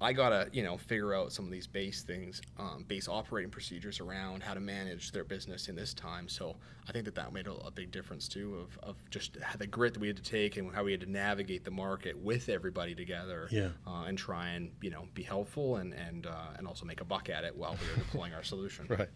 I 0.00 0.12
gotta, 0.12 0.48
you 0.52 0.62
know, 0.62 0.76
figure 0.76 1.14
out 1.14 1.32
some 1.32 1.44
of 1.44 1.52
these 1.52 1.66
base 1.66 2.02
things, 2.02 2.42
um, 2.58 2.84
base 2.88 3.08
operating 3.08 3.50
procedures 3.50 4.00
around 4.00 4.42
how 4.42 4.52
to 4.52 4.60
manage 4.60 5.12
their 5.12 5.24
business 5.24 5.68
in 5.68 5.76
this 5.76 5.94
time. 5.94 6.28
So 6.28 6.56
I 6.88 6.92
think 6.92 7.04
that 7.04 7.14
that 7.14 7.32
made 7.32 7.46
a, 7.46 7.52
a, 7.52 7.70
big 7.70 7.90
difference 7.92 8.28
too, 8.28 8.56
of, 8.56 8.78
of 8.82 9.10
just 9.10 9.38
the 9.56 9.66
grit 9.66 9.94
that 9.94 10.00
we 10.00 10.08
had 10.08 10.16
to 10.16 10.22
take 10.22 10.56
and 10.56 10.74
how 10.74 10.84
we 10.84 10.90
had 10.90 11.00
to 11.02 11.10
navigate 11.10 11.64
the 11.64 11.70
market 11.70 12.18
with 12.18 12.48
everybody 12.48 12.94
together, 12.94 13.48
yeah. 13.50 13.68
uh, 13.86 14.04
and 14.06 14.18
try 14.18 14.48
and 14.48 14.72
you 14.82 14.90
know 14.90 15.06
be 15.14 15.22
helpful 15.22 15.76
and 15.76 15.94
and 15.94 16.26
uh, 16.26 16.58
and 16.58 16.66
also 16.66 16.84
make 16.84 17.00
a 17.00 17.04
buck 17.04 17.30
at 17.30 17.44
it 17.44 17.56
while 17.56 17.72
we 17.80 17.88
were 17.88 18.04
deploying 18.04 18.34
our 18.34 18.42
solution. 18.42 18.86
Right. 18.94 19.08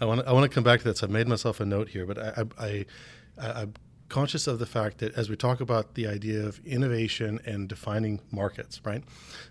I 0.00 0.04
want 0.04 0.26
I 0.26 0.32
want 0.32 0.50
to 0.50 0.54
come 0.54 0.64
back 0.64 0.80
to 0.80 0.84
that. 0.88 0.98
So 0.98 1.06
I 1.06 1.10
made 1.10 1.28
myself 1.28 1.60
a 1.60 1.64
note 1.64 1.88
here, 1.88 2.04
but 2.04 2.18
I, 2.18 2.44
I, 2.58 2.86
I, 3.38 3.62
I 3.62 3.66
conscious 4.14 4.46
of 4.46 4.60
the 4.60 4.66
fact 4.66 4.98
that 4.98 5.12
as 5.14 5.28
we 5.28 5.34
talk 5.34 5.60
about 5.60 5.94
the 5.94 6.06
idea 6.06 6.40
of 6.46 6.64
innovation 6.64 7.40
and 7.46 7.68
defining 7.68 8.20
markets, 8.30 8.80
right? 8.84 9.02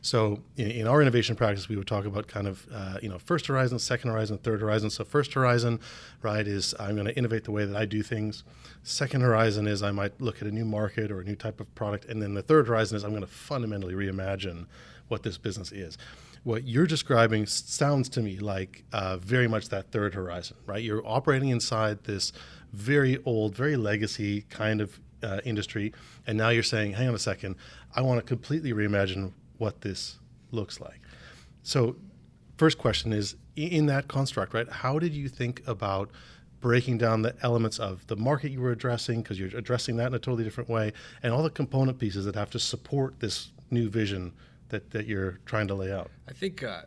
So 0.01 0.41
in, 0.55 0.72
in 0.72 0.88
our 0.88 1.01
innovation 1.01 1.36
practice, 1.36 1.67
we 1.67 1.75
would 1.75 1.86
talk 1.86 2.05
about 2.05 2.27
kind 2.27 2.48
of 2.48 2.65
uh, 2.74 2.98
you 3.01 3.10
know 3.10 3.20
first 3.20 3.48
horizon, 3.48 3.77
second 3.77 4.12
horizon, 4.12 4.38
third 4.38 4.62
horizon. 4.62 4.89
So 4.89 5.03
first 5.03 5.34
horizon, 5.34 5.82
right, 6.22 6.48
is 6.48 6.74
I'm 6.79 6.96
going 6.96 7.08
to 7.08 7.17
innovate 7.17 7.43
the 7.43 7.51
way 7.51 7.65
that 7.65 7.75
I 7.75 7.84
do 7.84 8.01
things. 8.01 8.46
Second 8.84 9.20
horizon 9.20 9.67
is 9.67 9.84
I 9.84 9.91
might 9.91 10.22
look 10.22 10.41
at 10.41 10.48
a 10.48 10.51
new 10.51 10.65
market 10.65 11.12
or 11.12 11.20
a 11.20 11.25
new 11.25 11.36
type 11.36 11.60
of 11.60 11.67
product, 11.75 12.05
and 12.05 12.22
then 12.22 12.34
the 12.34 12.41
third 12.41 12.70
horizon 12.70 12.96
is 12.96 13.03
I'm 13.03 13.12
going 13.12 13.22
to 13.22 13.27
fundamentally 13.27 13.96
reimagine 13.96 14.67
what 15.10 15.24
this 15.24 15.38
business 15.38 15.74
is 15.74 15.98
what 16.43 16.67
you're 16.67 16.88
describing 16.88 17.46
sounds 17.46 18.10
to 18.10 18.22
me 18.22 18.38
like 18.38 18.84
uh, 18.91 19.15
very 19.17 19.48
much 19.48 19.70
that 19.70 19.91
third 19.91 20.13
horizon, 20.13 20.58
right? 20.65 20.84
You're 20.84 21.05
operating 21.08 21.50
inside 21.50 22.03
this 22.03 22.34
very 22.74 23.20
old, 23.24 23.56
very 23.56 23.77
legacy 23.77 24.42
kind 24.50 24.82
of 24.82 25.00
uh, 25.22 25.39
industry, 25.46 25.94
and 26.27 26.38
now 26.38 26.50
you're 26.50 26.63
saying, 26.63 26.94
hang 26.94 27.08
on 27.08 27.15
a 27.15 27.20
second, 27.20 27.56
I 27.96 28.01
want 28.01 28.20
to 28.20 28.25
completely 28.25 28.74
reimagine 28.74 29.32
what 29.58 29.82
this 29.82 30.20
looks 30.51 30.82
like. 30.82 31.00
So, 31.62 31.96
first 32.58 32.77
question 32.77 33.13
is 33.13 33.36
in 33.56 33.86
that 33.86 34.08
construct, 34.08 34.53
right? 34.53 34.70
How 34.70 35.00
did 35.00 35.13
you 35.13 35.30
think 35.30 35.65
about 35.68 36.10
breaking 36.60 36.98
down 36.98 37.22
the 37.22 37.36
elements 37.42 37.77
of 37.77 38.06
the 38.08 38.15
market 38.15 38.51
you 38.51 38.60
were 38.60 38.72
addressing, 38.72 39.22
because 39.22 39.39
you're 39.39 39.56
addressing 39.56 39.96
that 39.98 40.08
in 40.08 40.13
a 40.15 40.20
totally 40.20 40.44
different 40.44 40.70
way, 40.70 40.92
and 41.22 41.32
all 41.32 41.44
the 41.44 41.50
component 41.50 42.00
pieces 42.00 42.25
that 42.25 42.36
have 42.36 42.50
to 42.50 42.60
support 42.60 43.20
this 43.20 43.51
new 43.70 43.89
vision 43.89 44.34
that, 44.70 44.89
that 44.92 45.06
you're 45.06 45.39
trying 45.46 45.68
to 45.68 45.75
lay 45.75 45.92
out? 45.92 46.10
I 46.27 46.34
think 46.34 46.63
uh, 46.63 46.82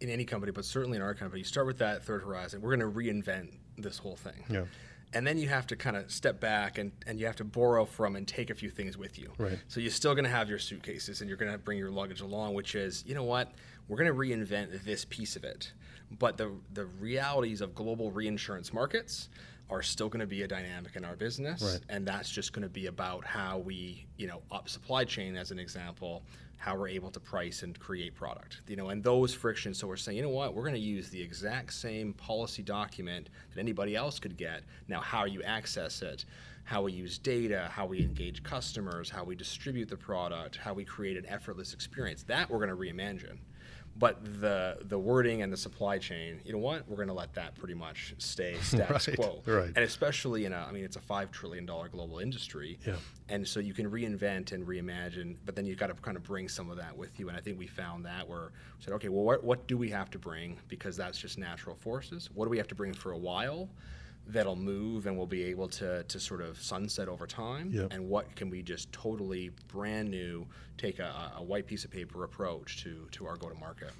in 0.00 0.08
any 0.08 0.24
company, 0.24 0.50
but 0.50 0.64
certainly 0.64 0.96
in 0.96 1.02
our 1.02 1.14
company, 1.14 1.40
you 1.40 1.44
start 1.44 1.66
with 1.66 1.78
that 1.78 2.04
third 2.04 2.22
horizon. 2.22 2.62
We're 2.62 2.76
going 2.76 2.92
to 2.92 2.98
reinvent 2.98 3.52
this 3.76 3.98
whole 3.98 4.16
thing. 4.16 4.44
Yeah 4.48 4.64
and 5.12 5.26
then 5.26 5.38
you 5.38 5.48
have 5.48 5.66
to 5.68 5.76
kind 5.76 5.96
of 5.96 6.10
step 6.10 6.40
back 6.40 6.78
and, 6.78 6.92
and 7.06 7.18
you 7.18 7.26
have 7.26 7.36
to 7.36 7.44
borrow 7.44 7.84
from 7.84 8.16
and 8.16 8.26
take 8.26 8.50
a 8.50 8.54
few 8.54 8.70
things 8.70 8.98
with 8.98 9.18
you. 9.18 9.32
Right. 9.38 9.58
So 9.68 9.80
you're 9.80 9.90
still 9.90 10.14
going 10.14 10.24
to 10.24 10.30
have 10.30 10.48
your 10.48 10.58
suitcases 10.58 11.20
and 11.20 11.28
you're 11.28 11.38
going 11.38 11.52
to 11.52 11.58
bring 11.58 11.78
your 11.78 11.90
luggage 11.90 12.20
along, 12.20 12.54
which 12.54 12.74
is, 12.74 13.04
you 13.06 13.14
know 13.14 13.22
what, 13.22 13.52
we're 13.88 13.96
going 13.96 14.12
to 14.12 14.14
reinvent 14.18 14.84
this 14.84 15.04
piece 15.04 15.36
of 15.36 15.44
it. 15.44 15.72
But 16.18 16.36
the 16.36 16.52
the 16.72 16.86
realities 16.86 17.60
of 17.60 17.74
global 17.74 18.12
reinsurance 18.12 18.72
markets 18.72 19.28
are 19.68 19.82
still 19.82 20.08
going 20.08 20.20
to 20.20 20.26
be 20.26 20.42
a 20.42 20.48
dynamic 20.48 20.96
in 20.96 21.04
our 21.04 21.16
business. 21.16 21.62
Right. 21.62 21.80
and 21.88 22.06
that's 22.06 22.30
just 22.30 22.52
going 22.52 22.62
to 22.62 22.68
be 22.68 22.86
about 22.86 23.24
how 23.24 23.58
we 23.58 24.06
you 24.16 24.26
know 24.26 24.42
up 24.50 24.68
supply 24.68 25.04
chain 25.04 25.36
as 25.36 25.50
an 25.50 25.58
example 25.58 26.22
how 26.58 26.74
we're 26.74 26.88
able 26.88 27.10
to 27.10 27.20
price 27.20 27.62
and 27.62 27.78
create 27.78 28.14
product 28.14 28.62
you 28.66 28.76
know 28.76 28.88
and 28.88 29.02
those 29.02 29.34
frictions. 29.34 29.78
So 29.78 29.86
we're 29.86 29.96
saying 29.96 30.16
you 30.16 30.22
know 30.22 30.30
what? 30.30 30.54
We're 30.54 30.62
going 30.62 30.74
to 30.74 30.80
use 30.80 31.10
the 31.10 31.20
exact 31.20 31.72
same 31.72 32.12
policy 32.14 32.62
document 32.62 33.28
that 33.54 33.60
anybody 33.60 33.96
else 33.96 34.18
could 34.18 34.36
get. 34.36 34.62
Now 34.88 35.00
how 35.00 35.24
you 35.24 35.42
access 35.42 36.02
it 36.02 36.24
how 36.64 36.82
we 36.82 36.92
use 36.92 37.16
data 37.16 37.70
how 37.72 37.86
we 37.86 38.00
engage 38.00 38.42
customers 38.42 39.08
how 39.08 39.22
we 39.22 39.36
distribute 39.36 39.88
the 39.88 39.96
product 39.96 40.56
how 40.56 40.74
we 40.74 40.84
create 40.84 41.16
an 41.16 41.24
effortless 41.26 41.72
experience 41.72 42.24
that 42.24 42.50
we're 42.50 42.58
going 42.58 42.68
to 42.68 42.74
reimagine 42.74 43.38
but 43.98 44.22
the 44.40 44.78
the 44.82 44.98
wording 44.98 45.42
and 45.42 45.52
the 45.52 45.56
supply 45.56 45.98
chain, 45.98 46.40
you 46.44 46.52
know 46.52 46.58
what? 46.58 46.88
We're 46.88 46.96
going 46.96 47.08
to 47.08 47.14
let 47.14 47.34
that 47.34 47.54
pretty 47.54 47.74
much 47.74 48.14
stay 48.18 48.56
status 48.60 49.08
right, 49.08 49.16
quo. 49.16 49.42
Right. 49.46 49.72
And 49.74 49.78
especially 49.78 50.44
in 50.44 50.52
a, 50.52 50.66
I 50.68 50.72
mean, 50.72 50.84
it's 50.84 50.96
a 50.96 51.00
five 51.00 51.30
trillion 51.30 51.66
dollar 51.66 51.88
global 51.88 52.18
industry. 52.18 52.78
Yeah. 52.86 52.96
And 53.28 53.46
so 53.46 53.60
you 53.60 53.74
can 53.74 53.90
reinvent 53.90 54.52
and 54.52 54.66
reimagine, 54.66 55.36
but 55.44 55.56
then 55.56 55.66
you've 55.66 55.78
got 55.78 55.88
to 55.88 55.94
kind 55.94 56.16
of 56.16 56.22
bring 56.22 56.48
some 56.48 56.70
of 56.70 56.76
that 56.76 56.96
with 56.96 57.18
you. 57.18 57.28
And 57.28 57.36
I 57.36 57.40
think 57.40 57.58
we 57.58 57.66
found 57.66 58.04
that 58.04 58.28
where 58.28 58.52
we 58.78 58.84
said, 58.84 58.94
okay, 58.94 59.08
well, 59.08 59.24
what, 59.24 59.42
what 59.42 59.66
do 59.66 59.76
we 59.76 59.90
have 59.90 60.10
to 60.10 60.18
bring 60.18 60.58
because 60.68 60.96
that's 60.96 61.18
just 61.18 61.38
natural 61.38 61.74
forces? 61.74 62.28
What 62.34 62.44
do 62.44 62.50
we 62.50 62.58
have 62.58 62.68
to 62.68 62.74
bring 62.74 62.92
for 62.92 63.12
a 63.12 63.18
while? 63.18 63.68
That'll 64.28 64.56
move 64.56 65.06
and 65.06 65.16
we'll 65.16 65.26
be 65.26 65.44
able 65.44 65.68
to, 65.68 66.02
to 66.04 66.18
sort 66.18 66.40
of 66.40 66.60
sunset 66.60 67.08
over 67.08 67.26
time 67.26 67.70
yep. 67.72 67.92
and 67.92 68.08
what 68.08 68.34
can 68.34 68.50
we 68.50 68.62
just 68.62 68.90
totally 68.92 69.50
brand 69.68 70.10
new 70.10 70.46
take 70.78 70.98
a, 70.98 71.32
a 71.36 71.42
white 71.42 71.66
piece 71.66 71.84
of 71.84 71.90
paper 71.90 72.24
approach 72.24 72.82
to 72.82 73.06
to 73.12 73.26
our 73.26 73.36
go 73.36 73.48
to 73.48 73.54
market 73.54 73.90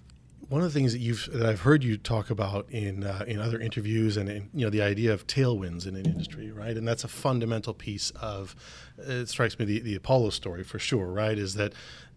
one 0.49 0.63
of 0.63 0.73
the 0.73 0.79
things 0.79 0.93
that 0.93 0.99
you've 0.99 1.29
that 1.33 1.47
I've 1.47 1.63
heard 1.63 1.83
you 1.83 1.97
talk 1.97 2.31
about 2.31 2.71
in 2.71 3.05
uh, 3.05 3.25
in 3.27 3.41
other 3.41 3.59
interviews 3.59 4.17
and 4.17 4.29
in, 4.29 4.51
you 4.55 4.65
know 4.65 4.71
the 4.71 4.83
idea 4.83 5.13
of 5.13 5.27
tailwinds 5.27 5.87
in 5.87 5.97
an 5.97 6.07
industry, 6.07 6.53
right? 6.53 6.77
And 6.77 6.87
that's 6.87 7.05
a 7.05 7.09
fundamental 7.09 7.75
piece 7.75 8.11
of 8.11 8.55
it 8.99 9.29
strikes 9.29 9.59
me 9.59 9.65
the, 9.65 9.81
the 9.81 9.95
Apollo 9.97 10.31
story 10.31 10.63
for 10.63 10.79
sure, 10.79 11.07
right? 11.07 11.37
Is 11.37 11.55
that 11.55 11.73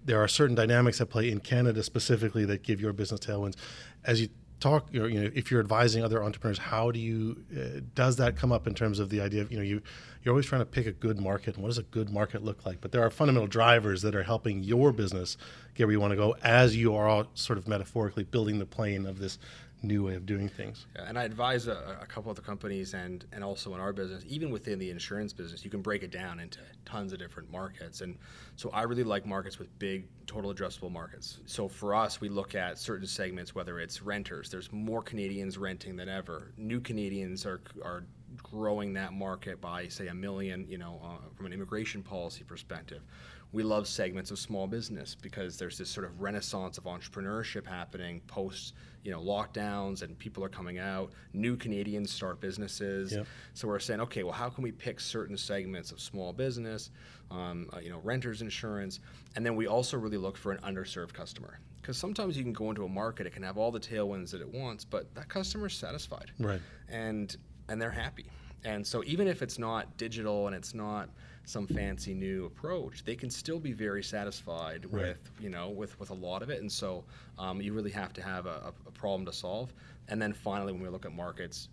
there 0.06 0.22
are 0.22 0.28
certain 0.28 0.56
dynamics 0.56 1.02
at 1.02 1.10
play 1.10 1.30
in 1.30 1.40
Canada 1.40 1.82
specifically 1.82 2.46
that 2.46 2.62
give 2.64 2.80
your 2.80 2.94
business 2.94 3.20
tailwinds. 3.20 3.56
As 4.04 4.22
you 4.22 4.30
talk 4.60 4.88
you 4.92 5.00
know, 5.00 5.06
you 5.06 5.22
know 5.22 5.32
if 5.34 5.50
you're 5.50 5.60
advising 5.60 6.04
other 6.04 6.24
entrepreneurs 6.24 6.58
how 6.58 6.92
do 6.92 7.00
you 7.00 7.44
uh, 7.58 7.80
does 7.96 8.18
that 8.18 8.36
come 8.36 8.52
up 8.52 8.68
in 8.68 8.74
terms 8.74 9.00
of 9.00 9.10
the 9.10 9.22
idea 9.22 9.42
of 9.42 9.52
you 9.52 9.58
know 9.58 9.64
you 9.64 9.82
you're 10.24 10.34
always 10.34 10.46
trying 10.46 10.62
to 10.62 10.66
pick 10.66 10.86
a 10.86 10.92
good 10.92 11.20
market 11.20 11.56
and 11.56 11.64
what 11.64 11.70
does 11.70 11.78
a 11.78 11.84
good 11.84 12.10
market 12.10 12.44
look 12.44 12.66
like? 12.66 12.82
But 12.82 12.92
there 12.92 13.02
are 13.02 13.10
fundamental 13.10 13.48
drivers 13.48 14.02
that 14.02 14.16
are 14.16 14.24
helping 14.24 14.64
your 14.64 14.92
business 14.92 15.38
get 15.76 15.86
where 15.86 15.94
you 15.94 16.00
want 16.00 16.12
to 16.12 16.18
go 16.18 16.36
as 16.44 16.76
you 16.76 16.94
are 16.96 17.08
all 17.08 17.28
sort 17.36 17.58
of 17.58 17.68
metaphorically 17.68 18.24
building 18.24 18.60
the 18.60 18.66
plane 18.66 19.06
of 19.06 19.20
this 19.20 19.40
new 19.82 20.04
way 20.04 20.16
of 20.16 20.26
doing 20.26 20.50
things. 20.50 20.86
Yeah, 20.96 21.06
and 21.08 21.18
I 21.18 21.24
advise 21.24 21.68
a, 21.68 21.98
a 22.02 22.06
couple 22.06 22.32
other 22.32 22.42
companies 22.42 22.94
and 22.94 23.26
and 23.32 23.44
also 23.44 23.74
in 23.74 23.80
our 23.80 23.94
business, 23.94 24.24
even 24.28 24.50
within 24.52 24.80
the 24.80 24.90
insurance 24.90 25.34
business, 25.34 25.64
you 25.64 25.72
can 25.72 25.82
break 25.82 26.04
it 26.04 26.12
down 26.12 26.40
into 26.40 26.60
tons 26.86 27.14
of 27.14 27.20
different 27.20 27.52
markets. 27.52 28.02
And 28.02 28.18
so 28.56 28.70
I 28.72 28.84
really 28.84 29.04
like 29.04 29.26
markets 29.26 29.60
with 29.60 29.68
big 29.80 30.06
total 30.28 30.54
addressable 30.54 30.92
markets. 30.92 31.40
So 31.46 31.68
for 31.68 31.96
us, 31.96 32.20
we 32.20 32.30
look 32.30 32.56
at 32.56 32.78
certain 32.78 33.08
segments, 33.08 33.56
whether 33.56 33.80
it's 33.80 34.02
renters. 34.02 34.50
There's 34.50 34.72
more 34.72 35.02
Canadians 35.02 35.58
renting 35.58 35.96
than 35.96 36.10
ever. 36.10 36.52
New 36.58 36.82
Canadians 36.82 37.46
are 37.46 37.62
are 37.84 38.04
growing 38.44 38.94
that 38.94 39.14
market 39.14 39.60
by 39.60 39.88
say 39.88 40.08
a 40.08 40.14
million. 40.14 40.66
You 40.68 40.78
know, 40.78 41.00
uh, 41.04 41.30
from 41.36 41.46
an 41.46 41.54
immigration 41.54 42.04
policy 42.04 42.44
perspective 42.44 43.02
we 43.52 43.64
love 43.64 43.88
segments 43.88 44.30
of 44.30 44.38
small 44.38 44.68
business 44.68 45.16
because 45.16 45.58
there's 45.58 45.78
this 45.78 45.90
sort 45.90 46.06
of 46.06 46.22
renaissance 46.22 46.78
of 46.78 46.84
entrepreneurship 46.84 47.66
happening 47.66 48.22
post 48.28 48.74
you 49.04 49.12
know 49.12 49.20
lockdowns 49.20 50.04
and 50.04 50.18
people 50.20 50.44
are 50.44 50.50
coming 50.50 50.78
out 50.78 51.12
new 51.34 51.56
canadians 51.56 52.12
start 52.12 52.40
businesses. 52.40 53.14
Yep. 53.14 53.26
so 53.54 53.68
we're 53.68 53.80
saying 53.80 54.02
okay 54.02 54.24
well 54.24 54.34
how 54.34 54.50
can 54.50 54.64
we 54.64 54.72
pick 54.72 55.00
certain 55.00 55.38
segments 55.38 55.92
of 55.92 56.00
small 56.00 56.32
business 56.34 56.92
um, 57.32 57.70
uh, 57.74 57.80
you 57.80 57.90
know 57.90 58.00
renters 58.04 58.42
insurance? 58.42 59.00
And 59.36 59.46
then 59.46 59.56
we 59.56 59.68
also 59.68 59.98
really 59.98 60.18
look 60.18 60.38
for 60.38 60.52
an 60.52 60.60
underserved 60.60 61.14
customer 61.14 61.60
because 61.82 61.98
sometimes 61.98 62.38
you 62.38 62.44
can 62.44 62.54
go 62.54 62.70
into 62.70 62.84
a 62.84 62.90
market 62.90 63.26
it 63.26 63.34
can 63.34 63.44
have 63.44 63.58
all 63.58 63.72
the 63.72 63.80
tailwinds 63.80 64.32
that 64.32 64.42
it 64.42 64.54
wants 64.54 64.86
but 64.86 65.14
that 65.16 65.28
customer 65.28 65.68
is 65.68 65.74
satisfied. 65.74 66.32
Right. 66.40 66.62
And 66.88 67.36
and 67.68 67.82
they're 67.82 67.92
happy. 67.92 68.26
And 68.66 68.86
so 68.86 69.04
even 69.06 69.28
if 69.28 69.42
it's 69.42 69.58
not 69.58 69.96
digital 69.98 70.48
and 70.48 70.56
it's 70.56 70.74
not 70.74 71.10
some 71.46 71.68
fancy 71.68 72.14
new 72.14 72.46
approach, 72.46 73.04
they 73.04 73.16
can 73.16 73.30
still 73.30 73.60
be 73.60 73.72
very 73.72 74.04
satisfied 74.04 74.86
right. 74.92 75.02
with 75.02 75.32
you 75.40 75.50
know 75.50 75.70
with 75.70 76.00
with 76.00 76.10
a 76.10 76.14
lot 76.14 76.42
of 76.42 76.50
it. 76.50 76.62
And 76.62 76.72
so 76.72 77.04
um, 77.38 77.62
you 77.62 77.74
really 77.74 77.92
have 77.92 78.14
to 78.14 78.22
have 78.22 78.46
a, 78.46 78.74
a, 78.88 78.92
problem 78.92 79.26
to 79.26 79.34
solve. 79.34 79.74
And 80.10 80.22
then 80.22 80.34
finally, 80.34 80.74
when 80.74 80.82
we 80.82 80.90
look 80.90 81.06
at 81.06 81.14
markets, 81.14 81.70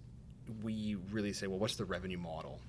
we 0.63 0.97
really 1.11 1.33
say, 1.33 1.47
well, 1.47 1.59
what's 1.59 1.77
the 1.77 1.85
revenue 1.85 2.19
model? 2.19 2.61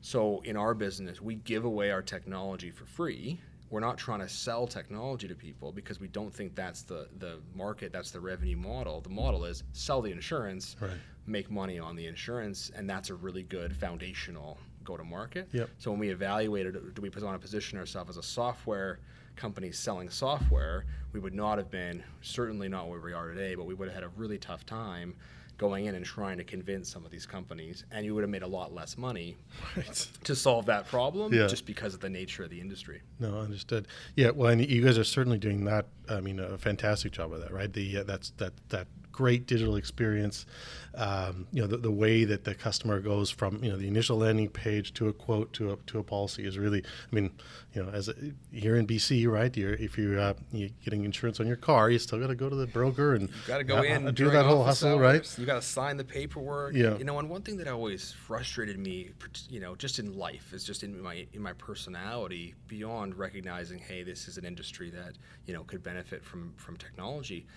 So 0.00 0.40
in 0.44 0.56
our 0.56 0.74
business, 0.74 1.20
we 1.20 1.36
give 1.36 1.64
away 1.64 1.90
our 1.90 2.02
technology 2.02 2.70
for 2.70 2.86
free. 2.86 3.38
We're 3.70 3.80
not 3.80 3.98
trying 3.98 4.20
to 4.20 4.28
sell 4.28 4.66
technology 4.66 5.28
to 5.28 5.34
people 5.34 5.70
because 5.70 6.00
we 6.00 6.08
don't 6.08 6.34
think 6.34 6.56
that's 6.56 6.82
the, 6.82 7.08
the 7.18 7.38
market, 7.54 7.92
that's 7.92 8.10
the 8.10 8.18
revenue 8.18 8.56
model. 8.56 9.00
The 9.00 9.10
model 9.10 9.44
is 9.44 9.62
sell 9.72 10.02
the 10.02 10.10
insurance, 10.10 10.74
right. 10.80 10.90
make 11.26 11.50
money 11.50 11.78
on 11.78 11.94
the 11.94 12.06
insurance, 12.06 12.72
and 12.74 12.90
that's 12.90 13.10
a 13.10 13.14
really 13.14 13.44
good 13.44 13.76
foundational 13.76 14.58
go 14.84 14.96
to 14.96 15.04
market. 15.04 15.48
Yep. 15.52 15.70
So 15.78 15.90
when 15.90 16.00
we 16.00 16.10
evaluated, 16.10 16.94
do 16.94 17.02
we 17.02 17.10
want 17.10 17.34
to 17.34 17.38
position 17.38 17.78
ourselves 17.78 18.10
as 18.10 18.16
a 18.16 18.22
software 18.22 18.98
company 19.36 19.72
selling 19.72 20.10
software? 20.10 20.84
We 21.12 21.20
would 21.20 21.34
not 21.34 21.58
have 21.58 21.70
been 21.70 22.02
certainly 22.22 22.68
not 22.68 22.88
where 22.88 23.00
we 23.00 23.12
are 23.12 23.28
today, 23.28 23.54
but 23.54 23.66
we 23.66 23.74
would 23.74 23.88
have 23.88 23.94
had 23.94 24.04
a 24.04 24.10
really 24.16 24.38
tough 24.38 24.64
time 24.66 25.14
going 25.60 25.84
in 25.84 25.94
and 25.94 26.06
trying 26.06 26.38
to 26.38 26.42
convince 26.42 26.88
some 26.88 27.04
of 27.04 27.10
these 27.10 27.26
companies, 27.26 27.84
and 27.92 28.06
you 28.06 28.14
would 28.14 28.22
have 28.22 28.30
made 28.30 28.42
a 28.42 28.46
lot 28.46 28.74
less 28.74 28.96
money 28.96 29.36
right. 29.76 30.08
to 30.24 30.34
solve 30.34 30.64
that 30.64 30.88
problem 30.88 31.34
yeah. 31.34 31.46
just 31.46 31.66
because 31.66 31.92
of 31.92 32.00
the 32.00 32.08
nature 32.08 32.42
of 32.42 32.48
the 32.48 32.58
industry. 32.58 33.02
No, 33.18 33.38
understood. 33.38 33.86
Yeah, 34.16 34.30
well, 34.30 34.50
and 34.50 34.66
you 34.66 34.82
guys 34.82 34.96
are 34.96 35.04
certainly 35.04 35.36
doing 35.36 35.66
that. 35.66 35.84
I 36.08 36.20
mean, 36.20 36.40
a 36.40 36.56
fantastic 36.56 37.12
job 37.12 37.34
of 37.34 37.42
that, 37.42 37.52
right? 37.52 37.70
The 37.70 37.98
uh, 37.98 38.04
that's 38.04 38.30
that 38.38 38.54
that 38.70 38.86
great 39.12 39.46
digital 39.46 39.76
experience. 39.76 40.46
Um, 40.94 41.46
you 41.52 41.60
know, 41.60 41.68
the, 41.68 41.76
the 41.76 41.90
way 41.90 42.24
that 42.24 42.44
the 42.44 42.54
customer 42.54 43.00
goes 43.00 43.30
from 43.30 43.62
you 43.62 43.70
know 43.70 43.76
the 43.76 43.86
initial 43.86 44.16
landing 44.16 44.48
page 44.48 44.94
to 44.94 45.08
a 45.08 45.12
quote 45.12 45.52
to 45.54 45.72
a 45.72 45.76
to 45.88 45.98
a 45.98 46.02
policy 46.02 46.46
is 46.46 46.58
really. 46.58 46.80
I 46.80 47.14
mean, 47.14 47.30
you 47.74 47.82
know, 47.82 47.90
as 47.90 48.08
a, 48.08 48.14
here 48.50 48.76
in 48.76 48.86
BC, 48.86 49.28
right? 49.28 49.56
You're, 49.56 49.74
if 49.74 49.96
you're, 49.96 50.18
uh, 50.18 50.34
you're 50.50 50.70
getting 50.84 51.04
insurance 51.04 51.38
on 51.38 51.46
your 51.46 51.56
car, 51.56 51.88
you 51.90 51.98
still 51.98 52.18
got 52.18 52.26
to 52.26 52.34
go 52.34 52.48
to 52.48 52.56
the 52.56 52.66
broker 52.66 53.14
and 53.14 53.28
got 53.46 53.58
to 53.58 53.64
go 53.64 53.78
uh, 53.78 53.82
in 53.82 54.12
do 54.14 54.30
that 54.30 54.44
whole 54.44 54.64
hustle, 54.64 54.94
hours. 54.94 55.38
right? 55.38 55.46
Got 55.50 55.62
to 55.62 55.66
sign 55.66 55.96
the 55.96 56.04
paperwork. 56.04 56.76
Yeah. 56.76 56.96
You 56.96 57.02
know, 57.02 57.18
and 57.18 57.28
one 57.28 57.42
thing 57.42 57.56
that 57.56 57.66
always 57.66 58.12
frustrated 58.12 58.78
me, 58.78 59.10
you 59.48 59.58
know, 59.58 59.74
just 59.74 59.98
in 59.98 60.16
life, 60.16 60.52
is 60.52 60.62
just 60.62 60.84
in 60.84 61.02
my 61.02 61.26
in 61.32 61.42
my 61.42 61.54
personality, 61.54 62.54
beyond 62.68 63.16
recognizing, 63.16 63.80
hey, 63.80 64.04
this 64.04 64.28
is 64.28 64.38
an 64.38 64.44
industry 64.44 64.90
that 64.90 65.14
you 65.46 65.52
know 65.52 65.64
could 65.64 65.82
benefit 65.82 66.24
from 66.24 66.52
from 66.56 66.76
technology. 66.76 67.48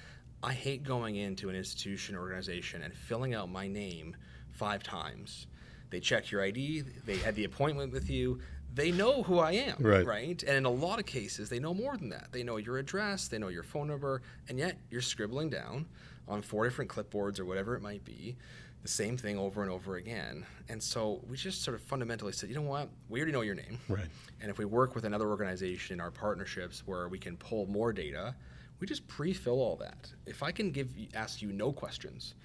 I 0.42 0.54
hate 0.54 0.84
going 0.84 1.18
into 1.18 1.50
an 1.50 1.56
institution 1.56 2.16
or 2.16 2.22
organization 2.22 2.82
and 2.82 2.96
filling 2.96 3.36
out 3.36 3.52
my 3.52 3.68
name 3.68 4.18
five 4.50 4.82
times. 4.82 5.46
They 5.92 6.00
check 6.00 6.32
your 6.32 6.42
ID, 6.42 6.82
they 7.06 7.18
had 7.18 7.36
the 7.36 7.44
appointment 7.44 7.94
with 7.94 8.10
you, 8.10 8.40
they 8.74 8.90
know 8.90 9.22
who 9.22 9.38
I 9.38 9.52
am, 9.52 9.76
right. 9.80 10.04
right? 10.04 10.42
And 10.42 10.58
in 10.58 10.66
a 10.66 10.72
lot 10.72 10.98
of 10.98 11.06
cases, 11.06 11.48
they 11.48 11.60
know 11.60 11.76
more 11.76 11.96
than 11.96 12.10
that. 12.10 12.30
They 12.32 12.42
know 12.42 12.58
your 12.58 12.80
address, 12.80 13.28
they 13.28 13.38
know 13.38 13.50
your 13.50 13.62
phone 13.62 13.86
number, 13.86 14.24
and 14.50 14.58
yet 14.58 14.80
you're 14.90 15.02
scribbling 15.02 15.52
down 15.52 15.86
on 16.28 16.42
four 16.42 16.64
different 16.64 16.90
clipboards 16.90 17.40
or 17.40 17.46
whatever 17.46 17.76
it 17.76 17.82
might 17.82 18.04
be 18.04 18.36
the 18.84 18.90
same 18.90 19.18
thing 19.18 19.40
over 19.40 19.62
and 19.62 19.72
over 19.72 19.96
again. 19.96 20.46
And 20.68 20.84
so 20.84 21.22
we 21.28 21.38
just 21.38 21.64
sort 21.64 21.76
of 21.76 21.82
fundamentally 21.82 22.34
said, 22.34 22.50
you 22.50 22.56
know 22.56 22.62
what? 22.62 22.90
We 23.08 23.20
already 23.20 23.32
know 23.32 23.42
your 23.42 23.56
name. 23.56 23.80
Right. 23.88 24.08
And 24.42 24.52
if 24.52 24.58
we 24.58 24.66
work 24.66 24.94
with 24.94 25.06
another 25.06 25.30
organization 25.30 25.96
in 25.96 26.02
our 26.02 26.12
partnerships 26.12 26.84
where 26.86 27.08
we 27.08 27.18
can 27.18 27.38
pull 27.38 27.66
more 27.68 27.94
data, 27.94 28.36
we 28.80 28.88
just 28.88 29.08
pre-fill 29.08 29.62
all 29.62 29.78
that. 29.78 30.12
If 30.26 30.44
I 30.44 30.52
can 30.52 30.72
give 30.72 30.90
ask 31.14 31.42
you 31.42 31.54
no 31.54 31.72
questions, 31.72 32.36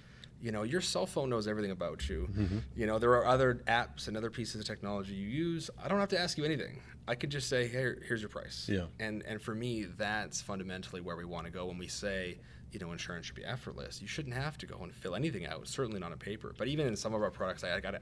you 0.40 0.52
know, 0.52 0.62
your 0.62 0.80
cell 0.80 1.06
phone 1.06 1.28
knows 1.28 1.48
everything 1.48 1.72
about 1.72 2.08
you. 2.08 2.28
Mm-hmm. 2.30 2.58
You 2.76 2.86
know, 2.86 3.00
there 3.00 3.10
are 3.10 3.26
other 3.26 3.62
apps 3.66 4.06
and 4.06 4.16
other 4.16 4.30
pieces 4.30 4.60
of 4.60 4.66
technology 4.66 5.14
you 5.14 5.26
use. 5.26 5.68
I 5.82 5.88
don't 5.88 5.98
have 5.98 6.10
to 6.10 6.20
ask 6.20 6.38
you 6.38 6.44
anything. 6.44 6.80
I 7.08 7.16
could 7.16 7.30
just 7.30 7.48
say, 7.48 7.66
"Hey, 7.66 7.94
here's 8.06 8.20
your 8.20 8.28
price." 8.28 8.68
Yeah. 8.68 8.84
And 9.00 9.24
and 9.26 9.42
for 9.42 9.54
me, 9.54 9.84
that's 9.84 10.40
fundamentally 10.40 11.00
where 11.00 11.16
we 11.16 11.24
want 11.24 11.46
to 11.46 11.50
go 11.50 11.66
when 11.66 11.78
we 11.78 11.88
say, 11.88 12.38
you 12.72 12.78
know, 12.78 12.92
insurance 12.92 13.26
should 13.26 13.34
be 13.34 13.44
effortless. 13.44 14.00
You 14.00 14.08
shouldn't 14.08 14.34
have 14.34 14.58
to 14.58 14.66
go 14.66 14.78
and 14.82 14.94
fill 14.94 15.14
anything 15.14 15.46
out. 15.46 15.66
Certainly 15.68 16.00
not 16.00 16.12
on 16.12 16.18
paper. 16.18 16.54
But 16.56 16.68
even 16.68 16.86
in 16.86 16.96
some 16.96 17.14
of 17.14 17.22
our 17.22 17.30
products, 17.30 17.64
I, 17.64 17.76
I 17.76 17.80
got 17.80 17.94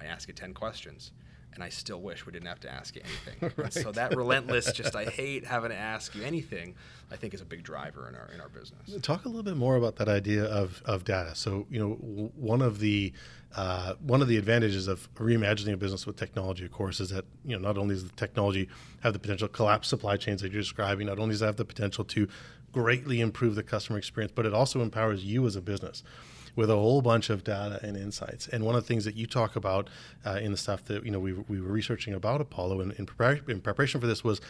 I 0.00 0.04
ask 0.04 0.28
you 0.28 0.34
ten 0.34 0.54
questions 0.54 1.12
and 1.54 1.62
I 1.62 1.68
still 1.68 2.00
wish 2.00 2.24
we 2.24 2.32
didn't 2.32 2.48
have 2.48 2.60
to 2.60 2.70
ask 2.70 2.96
you 2.96 3.02
anything. 3.04 3.52
right. 3.62 3.72
So 3.72 3.92
that 3.92 4.16
relentless, 4.16 4.72
just 4.74 4.96
I 4.96 5.04
hate 5.04 5.44
having 5.44 5.70
to 5.70 5.76
ask 5.76 6.14
you 6.14 6.22
anything. 6.22 6.74
I 7.10 7.16
think 7.16 7.34
is 7.34 7.42
a 7.42 7.44
big 7.44 7.62
driver 7.62 8.08
in 8.08 8.14
our 8.14 8.30
in 8.34 8.40
our 8.40 8.48
business. 8.48 8.96
Talk 9.02 9.24
a 9.24 9.28
little 9.28 9.42
bit 9.42 9.56
more 9.56 9.76
about 9.76 9.96
that 9.96 10.08
idea 10.08 10.44
of, 10.44 10.82
of 10.86 11.04
data. 11.04 11.34
So 11.34 11.66
you 11.70 11.78
know, 11.78 11.96
w- 11.96 12.30
one 12.36 12.62
of 12.62 12.78
the 12.78 13.12
uh, 13.54 13.94
one 14.00 14.22
of 14.22 14.28
the 14.28 14.38
advantages 14.38 14.88
of 14.88 15.12
reimagining 15.14 15.74
a 15.74 15.76
business 15.76 16.06
with 16.06 16.16
technology, 16.16 16.64
of 16.64 16.72
course, 16.72 17.00
is 17.00 17.10
that 17.10 17.26
you 17.44 17.54
know 17.54 17.62
not 17.62 17.76
only 17.76 17.94
does 17.94 18.08
the 18.08 18.16
technology 18.16 18.68
have 19.02 19.12
the 19.12 19.18
potential 19.18 19.46
to 19.48 19.52
collapse 19.52 19.88
supply 19.88 20.16
chains 20.16 20.40
that 20.40 20.52
you're 20.52 20.62
describing, 20.62 21.06
not 21.06 21.18
only 21.18 21.34
does 21.34 21.42
it 21.42 21.46
have 21.46 21.56
the 21.56 21.64
potential 21.64 22.04
to 22.04 22.28
greatly 22.72 23.20
improve 23.20 23.54
the 23.54 23.62
customer 23.62 23.98
experience, 23.98 24.32
but 24.34 24.46
it 24.46 24.54
also 24.54 24.80
empowers 24.80 25.24
you 25.24 25.46
as 25.46 25.56
a 25.56 25.60
business 25.60 26.02
with 26.54 26.70
a 26.70 26.74
whole 26.74 27.00
bunch 27.00 27.30
of 27.30 27.44
data 27.44 27.80
and 27.82 27.96
insights. 27.96 28.46
And 28.48 28.64
one 28.64 28.74
of 28.74 28.82
the 28.82 28.88
things 28.88 29.04
that 29.04 29.16
you 29.16 29.26
talk 29.26 29.56
about 29.56 29.88
uh, 30.24 30.38
in 30.42 30.52
the 30.52 30.58
stuff 30.58 30.84
that 30.86 31.04
you 31.04 31.10
know 31.10 31.20
we, 31.20 31.32
we 31.32 31.60
were 31.60 31.72
researching 31.72 32.14
about 32.14 32.40
Apollo 32.40 32.80
in, 32.80 32.90
in, 32.92 33.06
prepar- 33.06 33.48
in 33.48 33.60
preparation 33.60 34.00
for 34.00 34.06
this 34.06 34.22
was 34.22 34.40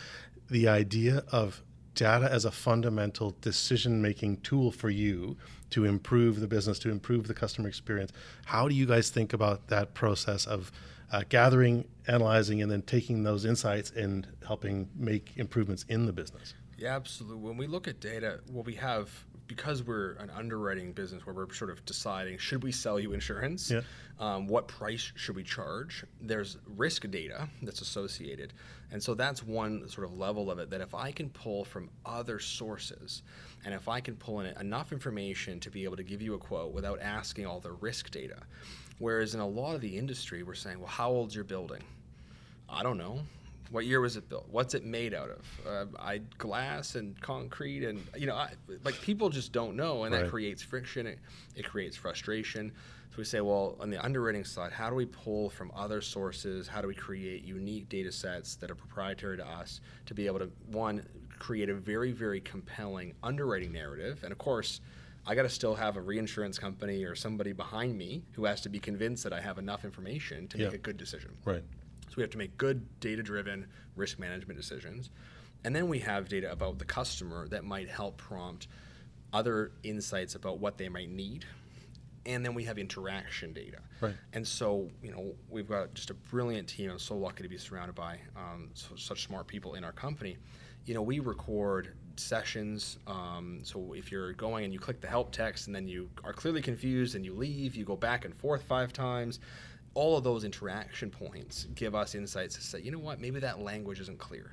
the 0.51 0.69
idea 0.69 1.25
of 1.31 1.63
data 1.95 2.31
as 2.31 2.45
a 2.45 2.51
fundamental 2.51 3.37
decision 3.41 4.01
making 4.01 4.39
tool 4.39 4.73
for 4.73 4.91
you 4.91 5.37
to 5.71 5.85
improve 5.85 6.41
the 6.41 6.47
business, 6.47 6.79
to 6.79 6.91
improve 6.91 7.29
the 7.29 7.35
customer 7.35 7.69
experience. 7.69 8.13
How 8.47 8.69
do 8.69 8.75
you 8.75 8.87
guys 8.87 9.11
think 9.11 9.33
about 9.33 9.69
that 9.69 9.95
process 9.95 10.47
of 10.47 10.73
uh, 11.13 11.23
gathering, 11.29 11.87
analyzing, 12.09 12.63
and 12.63 12.71
then 12.71 12.83
taking 12.83 13.23
those 13.23 13.45
insights 13.45 13.91
and 13.91 14.27
helping 14.47 14.89
make 14.97 15.33
improvements 15.37 15.85
in 15.89 16.07
the 16.07 16.13
business? 16.13 16.55
Yeah, 16.79 16.97
absolutely. 16.97 17.43
When 17.43 17.57
we 17.57 17.67
look 17.67 17.87
at 17.89 18.01
data, 18.01 18.41
what 18.51 18.67
we 18.67 18.75
have 18.75 19.11
because 19.47 19.83
we're 19.83 20.13
an 20.13 20.31
underwriting 20.31 20.93
business 20.93 21.27
where 21.27 21.35
we're 21.35 21.53
sort 21.53 21.71
of 21.71 21.85
deciding 21.85 22.39
should 22.39 22.63
we 22.63 22.73
sell 22.73 22.99
you 22.99 23.13
insurance, 23.13 23.71
yeah. 23.71 23.81
um, 24.19 24.47
what 24.47 24.67
price 24.69 25.13
should 25.15 25.37
we 25.37 25.43
charge. 25.43 26.05
There's 26.21 26.57
risk 26.77 27.09
data 27.11 27.49
that's 27.63 27.81
associated, 27.81 28.53
and 28.91 29.03
so 29.03 29.15
that's 29.15 29.43
one 29.43 29.89
sort 29.89 30.07
of 30.07 30.17
level 30.17 30.51
of 30.51 30.59
it. 30.59 30.71
That 30.71 30.81
if 30.81 30.95
I 30.95 31.13
can 31.13 31.29
pull 31.31 31.65
from 31.65 31.91
other 32.07 32.39
sources, 32.39 33.23
and 33.65 33.75
if 33.75 33.89
I 33.89 34.01
can 34.01 34.17
pull 34.17 34.41
in 34.41 34.47
enough 34.59 34.93
information 34.93 35.61
to 35.61 35.71
be 35.71 35.85
able 35.85 35.97
to 35.97 36.05
give 36.05 36.23
you 36.23 36.35
a 36.35 36.39
quote 36.39 36.73
without 36.73 37.01
asking 37.01 37.47
all 37.47 37.61
the 37.61 37.73
risk 37.73 38.11
data, 38.11 38.39
whereas 38.99 39.35
in 39.35 39.41
a 39.41 39.47
lot 39.47 39.75
of 39.75 39.81
the 39.81 39.97
industry 39.99 40.43
we're 40.43 40.55
saying, 40.55 40.79
well, 40.79 40.89
how 40.89 41.11
old's 41.11 41.35
your 41.35 41.45
building? 41.45 41.83
I 42.69 42.83
don't 42.83 42.97
know. 42.97 43.21
What 43.73 43.87
year 43.87 44.01
was 44.01 44.19
it 44.19 44.29
built? 44.29 44.47
What's 44.51 44.75
it 44.75 44.85
made 44.85 45.15
out 45.15 45.31
of? 45.31 45.61
Uh, 45.67 45.87
I 45.99 46.19
glass 46.37 46.95
and 46.95 47.19
concrete, 47.23 47.85
and 47.85 48.05
you 48.17 48.27
know, 48.27 48.37
I, 48.37 48.51
like 48.85 49.01
people 49.01 49.31
just 49.31 49.51
don't 49.51 49.77
know, 49.77 50.05
and 50.05 50.15
right. 50.15 50.25
that 50.25 50.31
creates 50.31 50.63
friction. 50.63 51.07
It, 51.07 51.19
it 51.57 51.65
creates 51.65 51.97
frustration. 51.97 52.71
So 53.11 53.17
we 53.17 53.25
say, 53.25 53.41
well, 53.41 53.77
on 53.81 53.89
the 53.89 54.03
underwriting 54.03 54.45
side, 54.45 54.73
how 54.73 54.91
do 54.91 54.95
we 54.95 55.07
pull 55.07 55.49
from 55.49 55.73
other 55.75 56.03
sources? 56.03 56.69
How 56.69 56.83
do 56.83 56.89
we 56.89 56.95
create 56.95 57.45
unique 57.45 57.89
data 57.89 58.13
sets 58.13 58.57
that 58.57 58.71
are 58.71 58.75
proprietary 58.75 59.39
to 59.39 59.47
us 59.47 59.81
to 60.05 60.15
be 60.15 60.27
able 60.27 60.39
to 60.41 60.51
one 60.67 61.07
create 61.39 61.71
a 61.71 61.75
very 61.75 62.13
very 62.13 62.41
compelling 62.41 63.15
underwriting 63.23 63.73
narrative? 63.73 64.21
And 64.23 64.33
of 64.33 64.39
course. 64.39 64.81
I 65.25 65.37
got 65.37 65.43
to 65.43 65.49
still 65.49 65.77
have 65.77 65.97
a 65.97 66.01
reinsurance 66.01 66.59
company 66.59 67.05
or 67.05 67.15
somebody 67.15 67.53
behind 67.53 67.97
me 67.97 68.25
who 68.33 68.45
has 68.45 68.61
to 68.63 68.69
be 68.69 68.81
convinced 68.81 69.23
that 69.23 69.33
I 69.33 69.41
have 69.41 69.57
enough 69.57 69.85
information 69.85 70.49
to 70.49 70.59
yeah. 70.59 70.65
make 70.65 70.75
a 70.75 70.79
good 70.79 70.97
decision. 70.97 71.31
Right. 71.45 71.63
So 72.13 72.17
we 72.19 72.23
have 72.25 72.31
to 72.33 72.39
make 72.39 72.59
good 72.59 73.01
data 73.01 73.23
driven 73.23 73.67
risk 73.97 74.19
management 74.19 74.61
decisions. 74.61 75.09
And 75.65 75.75
then 75.75 75.89
we 75.89 75.99
have 76.01 76.29
data 76.29 76.53
about 76.53 76.79
the 76.79 76.85
customer 76.85 77.49
that 77.49 77.65
might 77.65 77.89
help 77.89 78.19
prompt 78.19 78.69
other 79.33 79.73
insights 79.83 80.35
about 80.35 80.59
what 80.59 80.77
they 80.77 80.91
might 80.91 81.09
need. 81.09 81.47
And 82.27 82.45
then 82.45 82.53
we 82.53 82.65
have 82.65 82.77
interaction 82.77 83.55
data. 83.55 83.79
Right. 84.03 84.15
And 84.35 84.47
so, 84.47 84.91
you 85.03 85.11
know, 85.11 85.33
we've 85.49 85.67
got 85.67 85.95
just 85.95 86.11
a 86.11 86.15
brilliant 86.15 86.69
team. 86.69 86.91
I'm 86.91 86.99
so 86.99 87.17
lucky 87.17 87.45
to 87.45 87.49
be 87.49 87.57
surrounded 87.57 87.95
by 87.95 88.19
um, 88.37 88.69
so, 88.75 88.95
such 88.95 89.25
smart 89.25 89.47
people 89.47 89.75
in 89.75 89.83
our 89.83 89.93
company. 89.93 90.37
You 90.85 90.93
know, 90.93 91.03
we 91.03 91.19
record 91.19 91.95
sessions. 92.17 92.99
Um, 93.07 93.61
so 93.63 93.95
if 93.95 94.13
you're 94.13 94.35
going 94.35 94.65
and 94.65 94.73
you 94.73 94.79
click 94.79 95.01
the 95.01 95.09
help 95.09 95.33
text 95.33 95.67
and 95.67 95.75
then 95.75 95.89
you 95.89 96.11
are 96.25 96.35
clearly 96.35 96.61
confused 96.61 97.15
and 97.15 97.25
you 97.25 97.33
leave, 97.33 97.75
you 97.75 97.87
go 97.87 97.97
back 97.97 98.27
and 98.27 98.35
forth 98.35 98.63
five 98.65 98.93
times 98.93 99.41
all 99.95 100.17
of 100.17 100.25
those 100.25 100.45
interaction 100.45 101.11
points 101.11 101.67
give 101.75 101.95
us 101.95 102.15
insights 102.15 102.55
to 102.57 102.63
say, 102.63 102.81
you 102.81 102.91
know 102.91 102.99
what, 102.99 103.21
maybe 103.21 103.41
that 103.41 103.61
language 103.61 104.01
isn't 104.01 104.19
clear. 104.19 104.53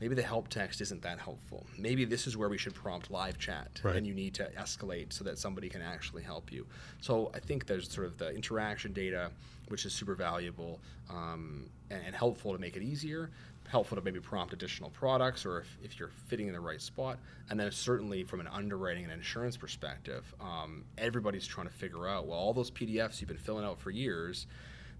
Maybe 0.00 0.14
the 0.14 0.22
help 0.22 0.48
text 0.48 0.80
isn't 0.80 1.02
that 1.02 1.18
helpful. 1.18 1.66
Maybe 1.76 2.04
this 2.04 2.28
is 2.28 2.36
where 2.36 2.48
we 2.48 2.56
should 2.56 2.74
prompt 2.74 3.10
live 3.10 3.36
chat 3.36 3.80
right. 3.82 3.96
and 3.96 4.06
you 4.06 4.14
need 4.14 4.32
to 4.34 4.48
escalate 4.56 5.12
so 5.12 5.24
that 5.24 5.38
somebody 5.38 5.68
can 5.68 5.82
actually 5.82 6.22
help 6.22 6.52
you. 6.52 6.66
So 7.00 7.32
I 7.34 7.40
think 7.40 7.66
there's 7.66 7.90
sort 7.90 8.06
of 8.06 8.16
the 8.16 8.32
interaction 8.32 8.92
data, 8.92 9.32
which 9.66 9.84
is 9.84 9.92
super 9.92 10.14
valuable 10.14 10.78
um, 11.10 11.68
and, 11.90 12.00
and 12.06 12.14
helpful 12.14 12.52
to 12.52 12.58
make 12.58 12.76
it 12.76 12.82
easier 12.82 13.30
helpful 13.68 13.96
to 13.96 14.02
maybe 14.02 14.18
prompt 14.18 14.52
additional 14.52 14.90
products 14.90 15.44
or 15.44 15.60
if, 15.60 15.78
if 15.82 15.98
you're 15.98 16.10
fitting 16.26 16.48
in 16.48 16.54
the 16.54 16.60
right 16.60 16.80
spot. 16.80 17.18
And 17.50 17.60
then 17.60 17.70
certainly 17.70 18.24
from 18.24 18.40
an 18.40 18.48
underwriting 18.48 19.04
and 19.04 19.12
insurance 19.12 19.56
perspective, 19.56 20.34
um, 20.40 20.84
everybody's 20.96 21.46
trying 21.46 21.66
to 21.66 21.72
figure 21.72 22.08
out, 22.08 22.26
well, 22.26 22.38
all 22.38 22.54
those 22.54 22.70
PDFs 22.70 23.20
you've 23.20 23.28
been 23.28 23.36
filling 23.36 23.64
out 23.64 23.78
for 23.78 23.90
years, 23.90 24.46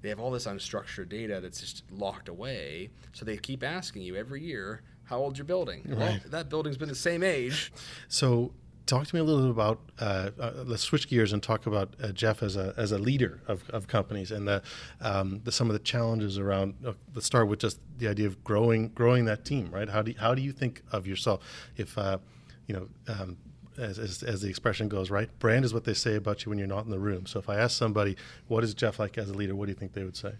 they 0.02 0.10
have 0.10 0.20
all 0.20 0.30
this 0.30 0.46
unstructured 0.46 1.08
data 1.08 1.40
that's 1.40 1.60
just 1.60 1.82
locked 1.90 2.28
away. 2.28 2.90
So 3.12 3.24
they 3.24 3.36
keep 3.36 3.64
asking 3.64 4.02
you 4.02 4.16
every 4.16 4.42
year, 4.42 4.82
how 5.04 5.18
old's 5.18 5.38
your 5.38 5.46
building? 5.46 5.82
Right. 5.86 5.98
Well, 5.98 6.18
that 6.26 6.48
building's 6.50 6.76
been 6.76 6.88
the 6.88 6.94
same 6.94 7.22
age. 7.22 7.72
So 8.08 8.52
talk 8.88 9.06
to 9.06 9.14
me 9.14 9.20
a 9.20 9.24
little 9.24 9.42
bit 9.42 9.50
about. 9.50 9.80
Uh, 10.00 10.30
uh, 10.40 10.52
let's 10.64 10.82
switch 10.82 11.08
gears 11.08 11.32
and 11.32 11.42
talk 11.42 11.66
about 11.66 11.94
uh, 12.02 12.08
Jeff 12.08 12.42
as 12.42 12.56
a 12.56 12.74
as 12.76 12.90
a 12.90 12.98
leader 12.98 13.40
of, 13.46 13.68
of 13.70 13.86
companies 13.86 14.32
and 14.32 14.48
the, 14.48 14.62
um, 15.00 15.40
the, 15.44 15.52
some 15.52 15.68
of 15.68 15.74
the 15.74 15.78
challenges 15.78 16.38
around. 16.38 16.74
Uh, 16.84 16.94
let's 17.14 17.26
start 17.26 17.46
with 17.48 17.60
just 17.60 17.78
the 17.98 18.08
idea 18.08 18.26
of 18.26 18.42
growing 18.42 18.88
growing 18.88 19.26
that 19.26 19.44
team, 19.44 19.70
right? 19.70 19.88
How 19.88 20.02
do 20.02 20.10
you, 20.10 20.18
how 20.18 20.34
do 20.34 20.42
you 20.42 20.52
think 20.52 20.82
of 20.90 21.06
yourself 21.06 21.44
if 21.76 21.96
uh, 21.96 22.18
you 22.66 22.74
know 22.74 22.88
um, 23.06 23.36
as, 23.76 23.98
as, 23.98 24.22
as, 24.24 24.40
the 24.40 24.48
expression 24.48 24.88
goes, 24.88 25.10
right? 25.10 25.30
Brand 25.38 25.64
is 25.64 25.72
what 25.72 25.84
they 25.84 25.94
say 25.94 26.16
about 26.16 26.44
you 26.44 26.50
when 26.50 26.58
you're 26.58 26.66
not 26.66 26.84
in 26.84 26.90
the 26.90 26.98
room. 26.98 27.26
So 27.26 27.38
if 27.38 27.48
I 27.48 27.56
ask 27.56 27.78
somebody, 27.78 28.16
what 28.48 28.64
is 28.64 28.74
Jeff 28.74 28.98
like 28.98 29.16
as 29.18 29.30
a 29.30 29.34
leader, 29.34 29.54
what 29.54 29.66
do 29.66 29.70
you 29.70 29.78
think 29.78 29.92
they 29.92 30.02
would 30.02 30.16
say? 30.16 30.32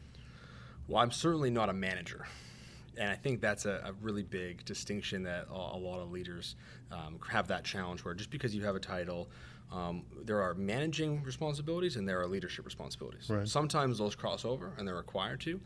Well, 0.89 1.01
I'm 1.01 1.13
certainly 1.13 1.51
not 1.51 1.69
a 1.69 1.73
manager. 1.73 2.27
And 2.99 3.11
I 3.11 3.15
think 3.15 3.41
that's 3.41 3.65
a, 3.65 3.83
a 3.85 3.93
really 4.03 4.23
big 4.23 4.65
distinction 4.65 5.23
that 5.25 5.47
a, 5.51 5.55
a 5.55 5.79
lot 5.79 6.01
of 6.01 6.11
leaders 6.11 6.57
um, 6.91 7.19
have 7.31 7.49
that 7.49 7.65
challenge 7.65 8.05
where 8.05 8.15
just 8.15 8.31
because 8.31 8.55
you 8.55 8.65
have 8.65 8.77
a 8.77 8.81
title, 8.81 9.29
um, 9.71 10.05
there 10.25 10.41
are 10.41 10.55
managing 10.55 11.23
responsibilities 11.23 11.97
and 11.97 12.09
there 12.09 12.21
are 12.21 12.27
leadership 12.27 12.65
responsibilities. 12.65 13.29
Right. 13.29 13.47
Sometimes 13.47 13.99
those 13.99 14.15
cross 14.15 14.45
over 14.45 14.73
and 14.79 14.89
they're 14.89 14.97
required 14.97 15.41
to. 15.43 15.61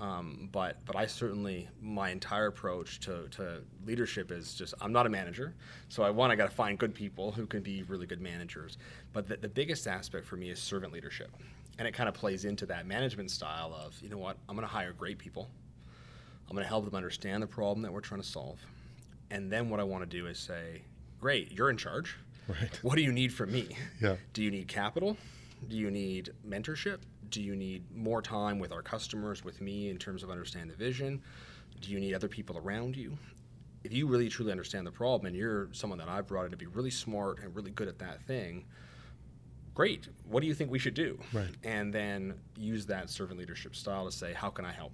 Um, 0.00 0.48
but 0.52 0.76
but 0.84 0.94
I 0.94 1.06
certainly 1.06 1.68
my 1.82 2.10
entire 2.10 2.46
approach 2.46 3.00
to, 3.00 3.26
to 3.32 3.62
leadership 3.84 4.30
is 4.30 4.54
just 4.54 4.74
I'm 4.80 4.92
not 4.92 5.06
a 5.06 5.08
manager, 5.08 5.54
so 5.88 6.04
I 6.04 6.10
want 6.10 6.32
I 6.32 6.36
got 6.36 6.48
to 6.48 6.54
find 6.54 6.78
good 6.78 6.94
people 6.94 7.32
who 7.32 7.46
can 7.46 7.62
be 7.62 7.82
really 7.82 8.06
good 8.06 8.20
managers. 8.20 8.78
But 9.12 9.26
the, 9.26 9.38
the 9.38 9.48
biggest 9.48 9.88
aspect 9.88 10.24
for 10.24 10.36
me 10.36 10.50
is 10.50 10.60
servant 10.60 10.92
leadership, 10.92 11.30
and 11.78 11.88
it 11.88 11.94
kind 11.94 12.08
of 12.08 12.14
plays 12.14 12.44
into 12.44 12.64
that 12.66 12.86
management 12.86 13.32
style 13.32 13.74
of 13.74 14.00
you 14.00 14.08
know 14.08 14.18
what 14.18 14.36
I'm 14.48 14.54
going 14.54 14.66
to 14.66 14.72
hire 14.72 14.92
great 14.92 15.18
people, 15.18 15.50
I'm 16.48 16.54
going 16.54 16.64
to 16.64 16.68
help 16.68 16.84
them 16.84 16.94
understand 16.94 17.42
the 17.42 17.46
problem 17.46 17.82
that 17.82 17.92
we're 17.92 18.00
trying 18.00 18.22
to 18.22 18.26
solve, 18.26 18.58
and 19.30 19.52
then 19.52 19.68
what 19.68 19.80
I 19.80 19.84
want 19.84 20.02
to 20.02 20.08
do 20.08 20.26
is 20.26 20.38
say, 20.38 20.82
great, 21.20 21.52
you're 21.52 21.70
in 21.70 21.76
charge. 21.76 22.16
Right. 22.48 22.78
What 22.82 22.96
do 22.96 23.02
you 23.02 23.12
need 23.12 23.32
from 23.32 23.52
me? 23.52 23.68
Yeah. 24.00 24.16
Do 24.32 24.42
you 24.42 24.50
need 24.50 24.68
capital? 24.68 25.18
Do 25.68 25.76
you 25.76 25.90
need 25.90 26.30
mentorship? 26.48 27.00
Do 27.28 27.42
you 27.42 27.54
need 27.54 27.84
more 27.94 28.22
time 28.22 28.58
with 28.58 28.72
our 28.72 28.80
customers, 28.80 29.44
with 29.44 29.60
me, 29.60 29.90
in 29.90 29.98
terms 29.98 30.22
of 30.22 30.30
understanding 30.30 30.70
the 30.70 30.82
vision? 30.82 31.20
Do 31.82 31.90
you 31.90 32.00
need 32.00 32.14
other 32.14 32.28
people 32.28 32.56
around 32.56 32.96
you? 32.96 33.18
If 33.84 33.92
you 33.92 34.06
really 34.06 34.30
truly 34.30 34.50
understand 34.50 34.86
the 34.86 34.90
problem 34.90 35.26
and 35.26 35.36
you're 35.36 35.68
someone 35.72 35.98
that 35.98 36.08
I've 36.08 36.26
brought 36.26 36.46
in 36.46 36.50
to 36.52 36.56
be 36.56 36.66
really 36.66 36.90
smart 36.90 37.40
and 37.40 37.54
really 37.54 37.70
good 37.70 37.86
at 37.88 37.98
that 37.98 38.22
thing, 38.22 38.64
great. 39.74 40.08
What 40.24 40.40
do 40.40 40.46
you 40.46 40.54
think 40.54 40.70
we 40.70 40.78
should 40.78 40.94
do? 40.94 41.18
Right. 41.32 41.54
And 41.64 41.92
then 41.92 42.34
use 42.56 42.86
that 42.86 43.10
servant 43.10 43.38
leadership 43.38 43.76
style 43.76 44.06
to 44.06 44.12
say, 44.12 44.32
how 44.32 44.48
can 44.48 44.64
I 44.64 44.72
help? 44.72 44.92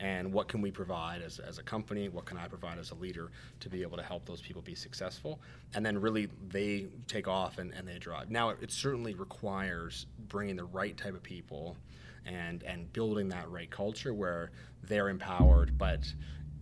And 0.00 0.32
what 0.32 0.48
can 0.48 0.62
we 0.62 0.70
provide 0.70 1.20
as, 1.20 1.38
as 1.38 1.58
a 1.58 1.62
company? 1.62 2.08
What 2.08 2.24
can 2.24 2.38
i 2.38 2.48
provide 2.48 2.78
as 2.78 2.90
a 2.90 2.94
leader 2.94 3.30
to 3.60 3.68
be 3.68 3.82
able 3.82 3.98
to 3.98 4.02
help 4.02 4.24
those 4.24 4.40
people 4.40 4.62
be 4.62 4.74
successful? 4.74 5.40
And 5.74 5.84
then 5.84 6.00
really 6.00 6.28
they 6.48 6.86
take 7.06 7.28
off 7.28 7.58
and, 7.58 7.72
and 7.74 7.86
they 7.86 7.98
drive. 7.98 8.30
Now 8.30 8.48
it, 8.48 8.58
it 8.62 8.72
certainly 8.72 9.14
requires 9.14 10.06
bringing 10.28 10.56
the 10.56 10.64
right 10.64 10.96
type 10.96 11.14
of 11.14 11.22
people 11.22 11.76
and 12.26 12.62
and 12.64 12.92
building 12.92 13.28
that 13.28 13.48
right 13.50 13.70
culture 13.70 14.12
where 14.12 14.50
they're 14.84 15.08
empowered 15.08 15.76
but 15.78 16.12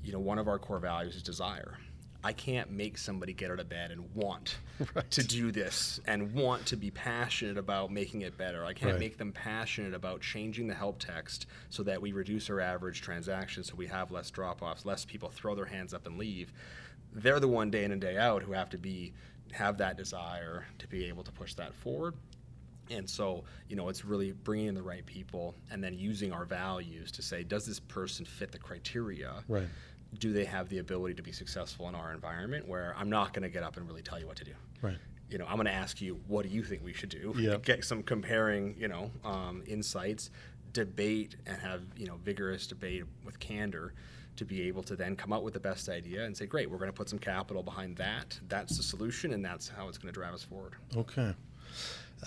you 0.05 0.13
know 0.13 0.19
one 0.19 0.39
of 0.39 0.49
our 0.49 0.59
core 0.59 0.79
values 0.79 1.17
is 1.17 1.23
desire 1.23 1.79
I 2.25 2.33
can't 2.33 2.71
make 2.71 2.99
somebody 2.99 3.33
get 3.33 3.51
out 3.51 3.61
of 3.61 3.69
bed 3.69 3.93
and 3.93 4.13
want 4.15 4.59
right. 4.95 5.09
to 5.13 5.23
do 5.23 5.53
this 5.53 6.01
and 6.07 6.33
want 6.35 6.67
to 6.67 6.77
be 6.77 6.91
passionate 6.91 7.57
about 7.57 7.93
making 7.93 8.23
it 8.23 8.37
better. 8.37 8.65
I 8.65 8.73
can't 8.73 8.93
right. 8.93 9.01
make 9.01 9.19
them 9.19 9.31
passionate 9.33 9.95
about 9.95 10.21
changing 10.21 10.67
the 10.67 10.75
help 10.75 10.99
text 10.99 11.47
so 11.71 11.85
that 11.85 12.03
we 12.03 12.13
reduce 12.13 12.51
our 12.51 12.61
average 12.61 13.03
transactions 13.03 13.69
so 13.69 13.77
we 13.77 13.87
have 13.87 14.11
less 14.11 14.31
drop 14.31 14.63
offs, 14.63 14.85
less 14.85 15.05
people 15.05 15.29
throw 15.29 15.55
their 15.55 15.65
hands 15.65 15.95
up 15.95 16.07
and 16.07 16.19
leave. 16.19 16.53
They're 17.13 17.41
the 17.41 17.49
one 17.49 17.71
day 17.71 17.85
in 17.85 17.93
and 17.93 18.01
day 18.01 18.17
out 18.17 18.43
who 18.43 18.53
have 18.53 18.71
to 18.71 18.79
be 18.79 19.13
have 19.53 19.79
that 19.79 19.97
desire 19.97 20.67
to 20.79 20.87
be 20.89 21.07
able 21.07 21.23
to 21.23 21.33
push 21.33 21.55
that 21.55 21.73
forward. 21.73 22.15
And 22.91 23.09
so, 23.09 23.45
you 23.69 23.77
know, 23.77 23.89
it's 23.89 24.05
really 24.05 24.33
bringing 24.33 24.67
in 24.67 24.75
the 24.75 24.83
right 24.83 25.05
people 25.07 25.55
and 25.71 25.83
then 25.83 25.95
using 25.95 26.33
our 26.33 26.45
values 26.45 27.11
to 27.13 27.23
say, 27.23 27.45
does 27.45 27.65
this 27.65 27.81
person 27.81 28.27
fit 28.27 28.51
the 28.51 28.59
criteria? 28.59 29.45
Right 29.47 29.69
do 30.17 30.33
they 30.33 30.45
have 30.45 30.69
the 30.69 30.79
ability 30.79 31.15
to 31.15 31.23
be 31.23 31.33
successful 31.33 31.89
in 31.89 31.95
our 31.95 32.13
environment 32.13 32.67
where 32.67 32.95
I'm 32.97 33.11
not 33.11 33.33
going 33.33 33.43
to 33.43 33.49
get 33.49 33.63
up 33.63 33.77
and 33.77 33.87
really 33.87 34.03
tell 34.03 34.19
you 34.19 34.27
what 34.27 34.37
to 34.37 34.45
do. 34.45 34.55
Right. 34.81 34.97
You 35.29 35.37
know, 35.37 35.47
I'm 35.47 35.57
going 35.57 35.67
to 35.67 35.73
ask 35.73 36.01
you, 36.01 36.19
what 36.27 36.45
do 36.45 36.49
you 36.49 36.63
think 36.63 36.83
we 36.83 36.95
should 36.95 37.11
do? 37.11 37.35
Yep. 37.37 37.65
Get 37.65 37.85
some 37.85 38.03
comparing, 38.03 38.75
you 38.79 38.89
know, 38.89 39.11
um, 39.25 39.63
insights, 39.67 40.31
debate, 40.73 41.37
and 41.47 41.61
have 41.61 41.83
you 41.97 42.07
know 42.07 42.17
vigorous 42.25 42.67
debate 42.67 43.05
with 43.25 43.39
candor 43.39 43.93
to 44.37 44.45
be 44.45 44.63
able 44.63 44.83
to 44.85 44.97
then 44.97 45.17
come 45.17 45.33
up 45.33 45.43
with 45.43 45.53
the 45.53 45.61
best 45.61 45.89
idea 45.89 46.25
and 46.25 46.37
say, 46.37 46.47
great, 46.47 46.71
we're 46.71 46.79
going 46.79 46.91
to 46.91 46.97
put 46.97 47.09
some 47.09 47.19
capital 47.19 47.63
behind 47.63 47.97
that. 47.97 48.39
That's 48.49 48.77
the 48.77 48.83
solution, 48.83 49.33
and 49.33 49.45
that's 49.45 49.69
how 49.69 49.89
it's 49.89 49.99
going 49.99 50.13
to 50.13 50.19
drive 50.19 50.33
us 50.33 50.45
forward. 50.45 50.75
Okay. 50.97 51.35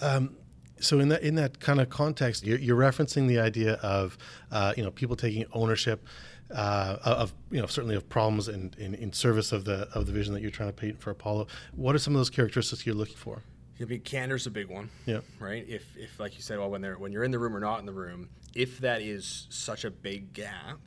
Um, 0.02 0.36
so 0.80 1.00
in 1.00 1.10
that 1.10 1.24
in 1.24 1.36
that 1.36 1.60
kind 1.60 1.80
of 1.80 1.90
context, 1.90 2.46
you're, 2.46 2.58
you're 2.58 2.78
referencing 2.78 3.28
the 3.28 3.40
idea 3.40 3.74
of 3.76 4.18
uh, 4.52 4.74
you 4.76 4.84
know 4.84 4.92
people 4.92 5.16
taking 5.16 5.46
ownership 5.54 6.06
uh, 6.54 6.98
of 7.04 7.34
you 7.50 7.60
know 7.60 7.68
certainly 7.68 7.96
of 7.96 8.08
problems 8.10 8.48
in, 8.48 8.74
in, 8.78 8.96
in 8.96 9.14
service 9.14 9.52
of 9.52 9.66
the 9.66 9.88
of 9.94 10.06
the 10.06 10.12
vision 10.12 10.34
that 10.34 10.42
you're 10.42 10.52
trying 10.52 10.70
to 10.70 10.74
paint 10.74 11.00
for 11.00 11.12
Apollo. 11.12 11.48
What 11.76 11.96
are 11.96 12.00
some 12.00 12.14
of 12.14 12.20
those 12.20 12.30
characteristics 12.30 12.86
you're 12.86 12.96
looking 12.96 13.18
for? 13.18 13.42
I 13.80 13.86
mean, 13.86 14.02
candor's 14.02 14.46
a 14.46 14.52
big 14.52 14.70
one. 14.70 14.90
Yeah. 15.06 15.22
Right. 15.40 15.66
If, 15.68 15.98
if 15.98 16.20
like 16.20 16.36
you 16.36 16.42
said, 16.42 16.60
well, 16.60 16.70
when 16.70 16.82
they're 16.82 16.98
when 16.98 17.12
you're 17.12 17.24
in 17.24 17.32
the 17.32 17.40
room 17.40 17.56
or 17.56 17.60
not 17.60 17.80
in 17.80 17.86
the 17.86 17.94
room, 17.94 18.30
if 18.54 18.80
that 18.80 19.02
is 19.02 19.48
such 19.50 19.86
a 19.86 19.92
big 19.92 20.34
gap, 20.34 20.80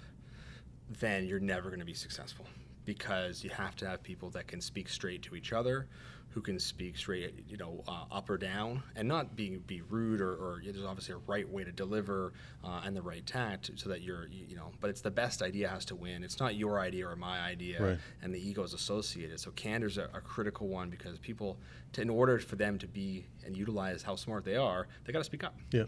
then 0.89 1.27
you're 1.27 1.41
never 1.41 1.71
going 1.71 1.81
to 1.81 1.87
be 1.87 1.95
successful 1.95 2.47
because 2.85 3.43
you 3.43 3.51
have 3.51 3.75
to 3.77 3.89
have 3.89 4.03
people 4.03 4.31
that 4.31 4.47
can 4.47 4.61
speak 4.61 4.89
straight 4.89 5.23
to 5.23 5.35
each 5.35 5.53
other, 5.53 5.89
who 6.35 6.41
can 6.41 6.59
speak 6.59 6.97
straight, 6.97 7.33
you 7.49 7.57
know, 7.57 7.85
uh, 7.87 8.05
up 8.11 8.29
or 8.29 8.37
down, 8.37 8.83
and 8.97 9.07
not 9.07 9.37
be 9.37 9.59
be 9.69 9.83
rude 9.89 10.21
or, 10.21 10.33
or 10.33 10.61
there's 10.65 10.85
obviously 10.85 11.15
a 11.15 11.19
right 11.29 11.49
way 11.49 11.63
to 11.63 11.71
deliver 11.71 12.33
uh, 12.65 12.83
and 12.85 12.97
the 12.97 13.01
right 13.01 13.25
tact 13.25 13.71
so 13.77 13.89
that 13.89 14.03
you're, 14.03 14.27
you 14.27 14.57
know, 14.57 14.73
but 14.81 14.91
it's 14.91 15.01
the 15.01 15.13
best 15.13 15.43
idea 15.43 15.69
has 15.69 15.85
to 15.85 15.95
win. 15.95 16.25
It's 16.25 16.41
not 16.41 16.57
your 16.57 16.81
idea 16.81 17.09
or 17.09 17.15
my 17.15 17.39
idea, 17.39 17.81
right. 17.81 17.99
and 18.21 18.35
the 18.35 18.49
ego 18.49 18.65
is 18.65 18.75
associated. 18.75 19.39
So 19.39 19.53
candor's 19.53 19.97
a, 19.97 20.09
a 20.13 20.21
critical 20.21 20.67
one 20.67 20.91
because 20.91 21.21
people, 21.21 21.57
to, 21.93 22.03
in 22.03 22.11
order 22.11 22.41
for 22.41 22.57
them 22.57 22.79
to 22.79 22.89
be 22.89 23.27
and 23.47 23.57
utilize 23.57 24.03
how 24.03 24.17
smart 24.17 24.45
they 24.45 24.57
are, 24.57 24.89
they 25.05 25.13
got 25.13 25.21
to 25.21 25.25
speak 25.25 25.45
up. 25.45 25.55
Yeah, 25.71 25.85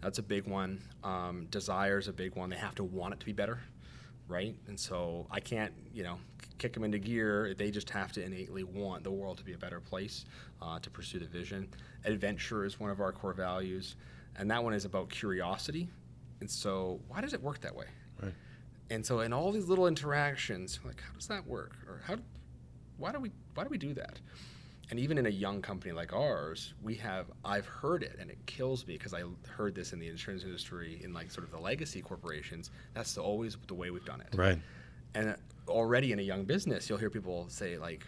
that's 0.00 0.18
a 0.18 0.22
big 0.22 0.46
one. 0.46 0.80
Um, 1.04 1.46
desire 1.50 1.98
is 1.98 2.08
a 2.08 2.12
big 2.14 2.36
one. 2.36 2.48
They 2.48 2.56
have 2.56 2.74
to 2.76 2.84
want 2.84 3.12
it 3.12 3.20
to 3.20 3.26
be 3.26 3.32
better 3.34 3.60
right? 4.30 4.54
And 4.68 4.78
so 4.78 5.26
I 5.30 5.40
can't, 5.40 5.72
you 5.92 6.02
know, 6.02 6.18
kick 6.58 6.72
them 6.72 6.84
into 6.84 6.98
gear. 6.98 7.54
They 7.58 7.70
just 7.70 7.90
have 7.90 8.12
to 8.12 8.24
innately 8.24 8.62
want 8.62 9.02
the 9.02 9.10
world 9.10 9.38
to 9.38 9.44
be 9.44 9.54
a 9.54 9.58
better 9.58 9.80
place 9.80 10.24
uh, 10.62 10.78
to 10.78 10.90
pursue 10.90 11.18
the 11.18 11.26
vision. 11.26 11.68
Adventure 12.04 12.64
is 12.64 12.78
one 12.78 12.90
of 12.90 13.00
our 13.00 13.12
core 13.12 13.32
values, 13.32 13.96
and 14.36 14.50
that 14.50 14.62
one 14.62 14.72
is 14.72 14.84
about 14.84 15.10
curiosity. 15.10 15.88
And 16.40 16.50
so, 16.50 17.00
why 17.08 17.20
does 17.20 17.34
it 17.34 17.42
work 17.42 17.60
that 17.60 17.74
way? 17.74 17.86
Right. 18.22 18.32
And 18.90 19.04
so, 19.04 19.20
in 19.20 19.32
all 19.32 19.52
these 19.52 19.66
little 19.66 19.86
interactions, 19.86 20.78
like, 20.84 21.00
how 21.00 21.12
does 21.14 21.26
that 21.26 21.46
work, 21.46 21.76
or 21.86 22.00
how, 22.06 22.16
why 22.96 23.12
do 23.12 23.18
we, 23.18 23.30
why 23.54 23.64
do 23.64 23.68
we 23.68 23.78
do 23.78 23.92
that? 23.94 24.20
And 24.90 24.98
even 24.98 25.18
in 25.18 25.26
a 25.26 25.30
young 25.30 25.62
company 25.62 25.92
like 25.92 26.12
ours, 26.12 26.74
we 26.82 26.96
have 26.96 27.26
I've 27.44 27.66
heard 27.66 28.02
it 28.02 28.16
and 28.20 28.30
it 28.30 28.38
kills 28.46 28.86
me 28.86 28.94
because 28.94 29.14
I 29.14 29.22
heard 29.48 29.74
this 29.74 29.92
in 29.92 30.00
the 30.00 30.08
insurance 30.08 30.42
industry 30.42 31.00
in 31.02 31.12
like 31.12 31.30
sort 31.30 31.44
of 31.44 31.52
the 31.52 31.60
legacy 31.60 32.02
corporations. 32.02 32.70
That's 32.92 33.14
the, 33.14 33.22
always 33.22 33.56
the 33.68 33.74
way 33.74 33.90
we've 33.90 34.04
done 34.04 34.20
it. 34.20 34.36
Right. 34.36 34.58
And 35.14 35.36
already 35.68 36.12
in 36.12 36.18
a 36.18 36.22
young 36.22 36.44
business, 36.44 36.88
you'll 36.88 36.98
hear 36.98 37.10
people 37.10 37.46
say 37.48 37.78
like, 37.78 38.04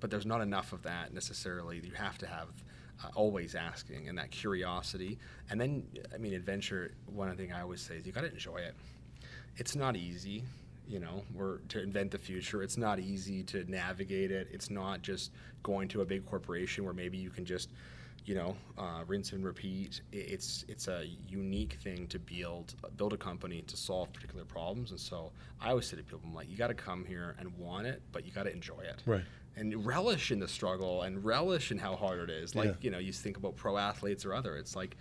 but 0.00 0.10
there's 0.10 0.26
not 0.26 0.42
enough 0.42 0.72
of 0.72 0.82
that 0.82 1.14
necessarily. 1.14 1.80
You 1.82 1.92
have 1.92 2.18
to 2.18 2.26
have 2.26 2.48
uh, 3.02 3.08
always 3.14 3.54
asking 3.54 4.08
and 4.08 4.18
that 4.18 4.30
curiosity. 4.30 5.18
And 5.50 5.60
then, 5.60 5.86
I 6.14 6.18
mean, 6.18 6.34
adventure. 6.34 6.92
One 7.06 7.34
thing 7.36 7.52
I 7.52 7.62
always 7.62 7.80
say 7.80 7.96
is 7.96 8.06
you 8.06 8.12
got 8.12 8.20
to 8.22 8.30
enjoy 8.30 8.58
it. 8.58 8.74
It's 9.56 9.74
not 9.74 9.96
easy 9.96 10.44
you 10.88 10.98
know 10.98 11.22
we're 11.34 11.58
to 11.68 11.82
invent 11.82 12.10
the 12.10 12.18
future. 12.18 12.62
It's 12.62 12.76
not 12.76 12.98
easy 12.98 13.42
to 13.44 13.70
navigate 13.70 14.30
it. 14.30 14.48
It's 14.50 14.70
not 14.70 15.02
just 15.02 15.32
going 15.62 15.88
to 15.88 16.00
a 16.00 16.04
big 16.04 16.26
corporation 16.26 16.84
where 16.84 16.94
maybe 16.94 17.18
you 17.18 17.30
can 17.30 17.44
just 17.44 17.70
you 18.24 18.34
know 18.34 18.56
uh, 18.78 19.04
rinse 19.06 19.32
and 19.32 19.44
repeat. 19.44 20.00
It's 20.12 20.64
it's 20.68 20.88
a 20.88 21.06
unique 21.28 21.74
thing 21.82 22.06
to 22.08 22.18
build 22.18 22.74
build 22.96 23.12
a 23.12 23.16
company 23.16 23.62
to 23.62 23.76
solve 23.76 24.12
particular 24.12 24.44
problems. 24.44 24.90
And 24.90 25.00
so 25.00 25.32
i 25.60 25.70
always 25.70 25.86
say 25.86 25.96
to 25.96 26.02
people 26.02 26.20
i'm 26.24 26.34
like 26.34 26.48
you 26.48 26.56
got 26.56 26.68
to 26.68 26.74
come 26.74 27.04
here 27.04 27.34
and 27.40 27.50
want 27.58 27.86
it 27.86 28.00
but 28.12 28.24
you 28.24 28.32
got 28.32 28.44
to 28.44 28.52
enjoy 28.52 28.80
it. 28.80 29.02
Right. 29.06 29.24
And 29.56 29.84
relish 29.84 30.30
in 30.30 30.38
the 30.38 30.46
struggle 30.46 31.02
and 31.02 31.24
relish 31.24 31.72
in 31.72 31.78
how 31.78 31.96
hard 31.96 32.20
it 32.20 32.30
is. 32.30 32.54
Like 32.54 32.66
yeah. 32.66 32.74
you 32.80 32.90
know 32.90 32.98
you 32.98 33.12
think 33.12 33.36
about 33.36 33.56
pro 33.56 33.76
athletes 33.76 34.24
or 34.24 34.34
other 34.34 34.56
it's 34.56 34.74
like 34.74 34.96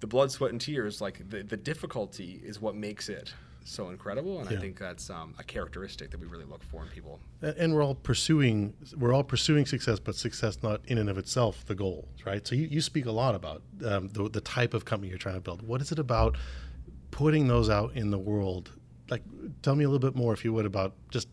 the 0.00 0.06
blood 0.06 0.30
sweat 0.30 0.52
and 0.52 0.60
tears 0.60 1.00
like 1.00 1.28
the, 1.28 1.42
the 1.42 1.56
difficulty 1.56 2.40
is 2.44 2.60
what 2.60 2.74
makes 2.74 3.08
it 3.08 3.34
so 3.70 3.90
incredible, 3.90 4.40
and 4.40 4.50
yeah. 4.50 4.56
I 4.56 4.60
think 4.60 4.78
that's 4.78 5.10
um, 5.10 5.34
a 5.38 5.44
characteristic 5.44 6.10
that 6.10 6.20
we 6.20 6.26
really 6.26 6.44
look 6.44 6.62
for 6.62 6.82
in 6.82 6.88
people. 6.88 7.20
And 7.42 7.74
we're 7.74 7.82
all 7.82 7.94
pursuing 7.94 8.74
we're 8.96 9.12
all 9.12 9.24
pursuing 9.24 9.66
success, 9.66 9.98
but 9.98 10.14
success 10.14 10.62
not 10.62 10.80
in 10.86 10.98
and 10.98 11.08
of 11.08 11.18
itself 11.18 11.64
the 11.66 11.74
goal, 11.74 12.08
right? 12.24 12.46
So 12.46 12.54
you, 12.54 12.66
you 12.66 12.80
speak 12.80 13.06
a 13.06 13.12
lot 13.12 13.34
about 13.34 13.62
um, 13.84 14.08
the, 14.08 14.28
the 14.28 14.40
type 14.40 14.74
of 14.74 14.84
company 14.84 15.10
you're 15.10 15.18
trying 15.18 15.36
to 15.36 15.40
build. 15.40 15.62
What 15.62 15.80
is 15.80 15.92
it 15.92 15.98
about 15.98 16.36
putting 17.10 17.48
those 17.48 17.70
out 17.70 17.94
in 17.94 18.10
the 18.10 18.18
world? 18.18 18.72
Like, 19.10 19.22
tell 19.62 19.74
me 19.74 19.84
a 19.84 19.88
little 19.88 20.10
bit 20.10 20.16
more, 20.16 20.32
if 20.32 20.44
you 20.44 20.52
would, 20.52 20.66
about 20.66 20.94
just 21.10 21.28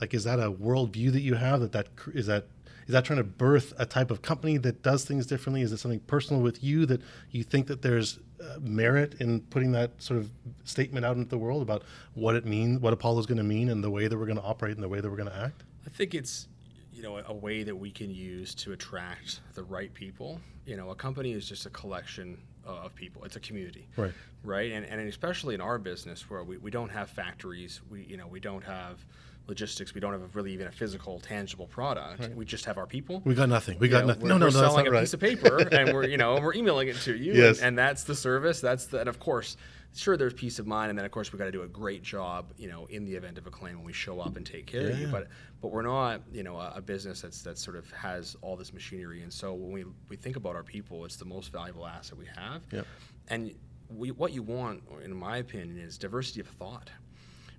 like 0.00 0.14
is 0.14 0.24
that 0.24 0.40
a 0.40 0.50
worldview 0.50 1.12
that 1.12 1.20
you 1.20 1.34
have 1.34 1.60
that 1.60 1.72
that 1.72 1.88
is 2.14 2.26
that 2.26 2.46
is 2.92 2.94
that 2.94 3.06
trying 3.06 3.16
to 3.16 3.24
birth 3.24 3.72
a 3.78 3.86
type 3.86 4.10
of 4.10 4.20
company 4.20 4.58
that 4.58 4.82
does 4.82 5.06
things 5.06 5.24
differently? 5.24 5.62
Is 5.62 5.72
it 5.72 5.78
something 5.78 6.00
personal 6.00 6.42
with 6.42 6.62
you 6.62 6.84
that 6.84 7.00
you 7.30 7.42
think 7.42 7.66
that 7.68 7.80
there's 7.80 8.18
uh, 8.38 8.58
merit 8.60 9.14
in 9.18 9.40
putting 9.40 9.72
that 9.72 9.92
sort 9.96 10.20
of 10.20 10.30
statement 10.64 11.06
out 11.06 11.16
into 11.16 11.30
the 11.30 11.38
world 11.38 11.62
about 11.62 11.84
what 12.12 12.34
it 12.34 12.44
means, 12.44 12.80
what 12.80 12.92
Apollo 12.92 13.20
is 13.20 13.24
going 13.24 13.38
to 13.38 13.44
mean, 13.44 13.70
and 13.70 13.82
the 13.82 13.90
way 13.90 14.08
that 14.08 14.18
we're 14.18 14.26
going 14.26 14.36
to 14.36 14.44
operate 14.44 14.74
and 14.74 14.82
the 14.82 14.90
way 14.90 15.00
that 15.00 15.08
we're 15.08 15.16
going 15.16 15.30
to 15.30 15.34
act? 15.34 15.62
I 15.86 15.88
think 15.88 16.14
it's 16.14 16.48
you 16.92 17.02
know 17.02 17.16
a 17.16 17.32
way 17.32 17.62
that 17.62 17.74
we 17.74 17.90
can 17.90 18.10
use 18.10 18.54
to 18.56 18.72
attract 18.72 19.40
the 19.54 19.62
right 19.62 19.94
people. 19.94 20.38
You 20.66 20.76
know, 20.76 20.90
a 20.90 20.94
company 20.94 21.32
is 21.32 21.48
just 21.48 21.64
a 21.64 21.70
collection 21.70 22.36
of 22.66 22.94
people. 22.94 23.24
It's 23.24 23.36
a 23.36 23.40
community, 23.40 23.88
right? 23.96 24.12
Right, 24.44 24.70
and 24.70 24.84
and 24.84 25.00
especially 25.08 25.54
in 25.54 25.62
our 25.62 25.78
business 25.78 26.28
where 26.28 26.44
we, 26.44 26.58
we 26.58 26.70
don't 26.70 26.90
have 26.90 27.08
factories, 27.08 27.80
we 27.90 28.02
you 28.02 28.18
know 28.18 28.26
we 28.26 28.38
don't 28.38 28.64
have 28.64 29.02
logistics. 29.46 29.94
We 29.94 30.00
don't 30.00 30.12
have 30.12 30.34
really 30.36 30.52
even 30.52 30.66
a 30.66 30.70
physical, 30.70 31.20
tangible 31.20 31.66
product. 31.66 32.20
Right. 32.20 32.36
We 32.36 32.44
just 32.44 32.64
have 32.64 32.78
our 32.78 32.86
people. 32.86 33.22
We 33.24 33.34
got 33.34 33.48
nothing. 33.48 33.78
We 33.78 33.88
you 33.88 33.92
got 33.92 34.00
know, 34.02 34.08
nothing. 34.08 34.28
no, 34.28 34.38
no, 34.38 34.38
no. 34.38 34.46
we're 34.46 34.62
no. 34.62 34.68
selling 34.68 34.86
a 34.86 34.90
right. 34.90 35.00
piece 35.00 35.14
of 35.14 35.20
paper, 35.20 35.58
and 35.72 35.92
we're 35.92 36.06
you 36.06 36.16
know 36.16 36.40
we're 36.40 36.54
emailing 36.54 36.88
it 36.88 36.96
to 37.02 37.16
you. 37.16 37.32
Yes. 37.32 37.58
And, 37.58 37.68
and, 37.68 37.78
that's 37.78 38.04
the 38.04 38.14
service. 38.14 38.60
That's 38.60 38.86
the 38.86 39.00
and 39.00 39.08
of 39.08 39.18
course, 39.18 39.56
sure, 39.94 40.16
there's 40.16 40.34
peace 40.34 40.58
of 40.58 40.66
mind, 40.66 40.90
and 40.90 40.98
then 40.98 41.04
of 41.04 41.10
course 41.10 41.32
we 41.32 41.38
got 41.38 41.46
to 41.46 41.52
do 41.52 41.62
a 41.62 41.68
great 41.68 42.02
job. 42.02 42.52
You 42.56 42.68
know, 42.68 42.86
in 42.86 43.04
the 43.04 43.14
event 43.14 43.38
of 43.38 43.46
a 43.46 43.50
claim 43.50 43.76
when 43.76 43.84
we 43.84 43.92
show 43.92 44.20
up 44.20 44.36
and 44.36 44.46
take 44.46 44.66
care 44.66 44.82
yeah. 44.82 44.88
of 44.88 44.98
you. 45.00 45.06
But 45.08 45.28
but 45.60 45.72
we're 45.72 45.82
not 45.82 46.22
you 46.32 46.42
know 46.42 46.58
a, 46.58 46.74
a 46.76 46.80
business 46.80 47.20
that's 47.20 47.42
that 47.42 47.58
sort 47.58 47.76
of 47.76 47.90
has 47.92 48.36
all 48.42 48.56
this 48.56 48.72
machinery. 48.72 49.22
And 49.22 49.32
so 49.32 49.54
when 49.54 49.72
we 49.72 49.84
we 50.08 50.16
think 50.16 50.36
about 50.36 50.54
our 50.54 50.64
people, 50.64 51.04
it's 51.04 51.16
the 51.16 51.24
most 51.24 51.52
valuable 51.52 51.86
asset 51.86 52.16
we 52.16 52.26
have. 52.36 52.62
Yep. 52.70 52.86
And 53.28 53.54
we, 53.88 54.10
what 54.10 54.32
you 54.32 54.42
want, 54.42 54.82
in 55.04 55.14
my 55.14 55.38
opinion, 55.38 55.78
is 55.78 55.98
diversity 55.98 56.40
of 56.40 56.48
thought 56.48 56.90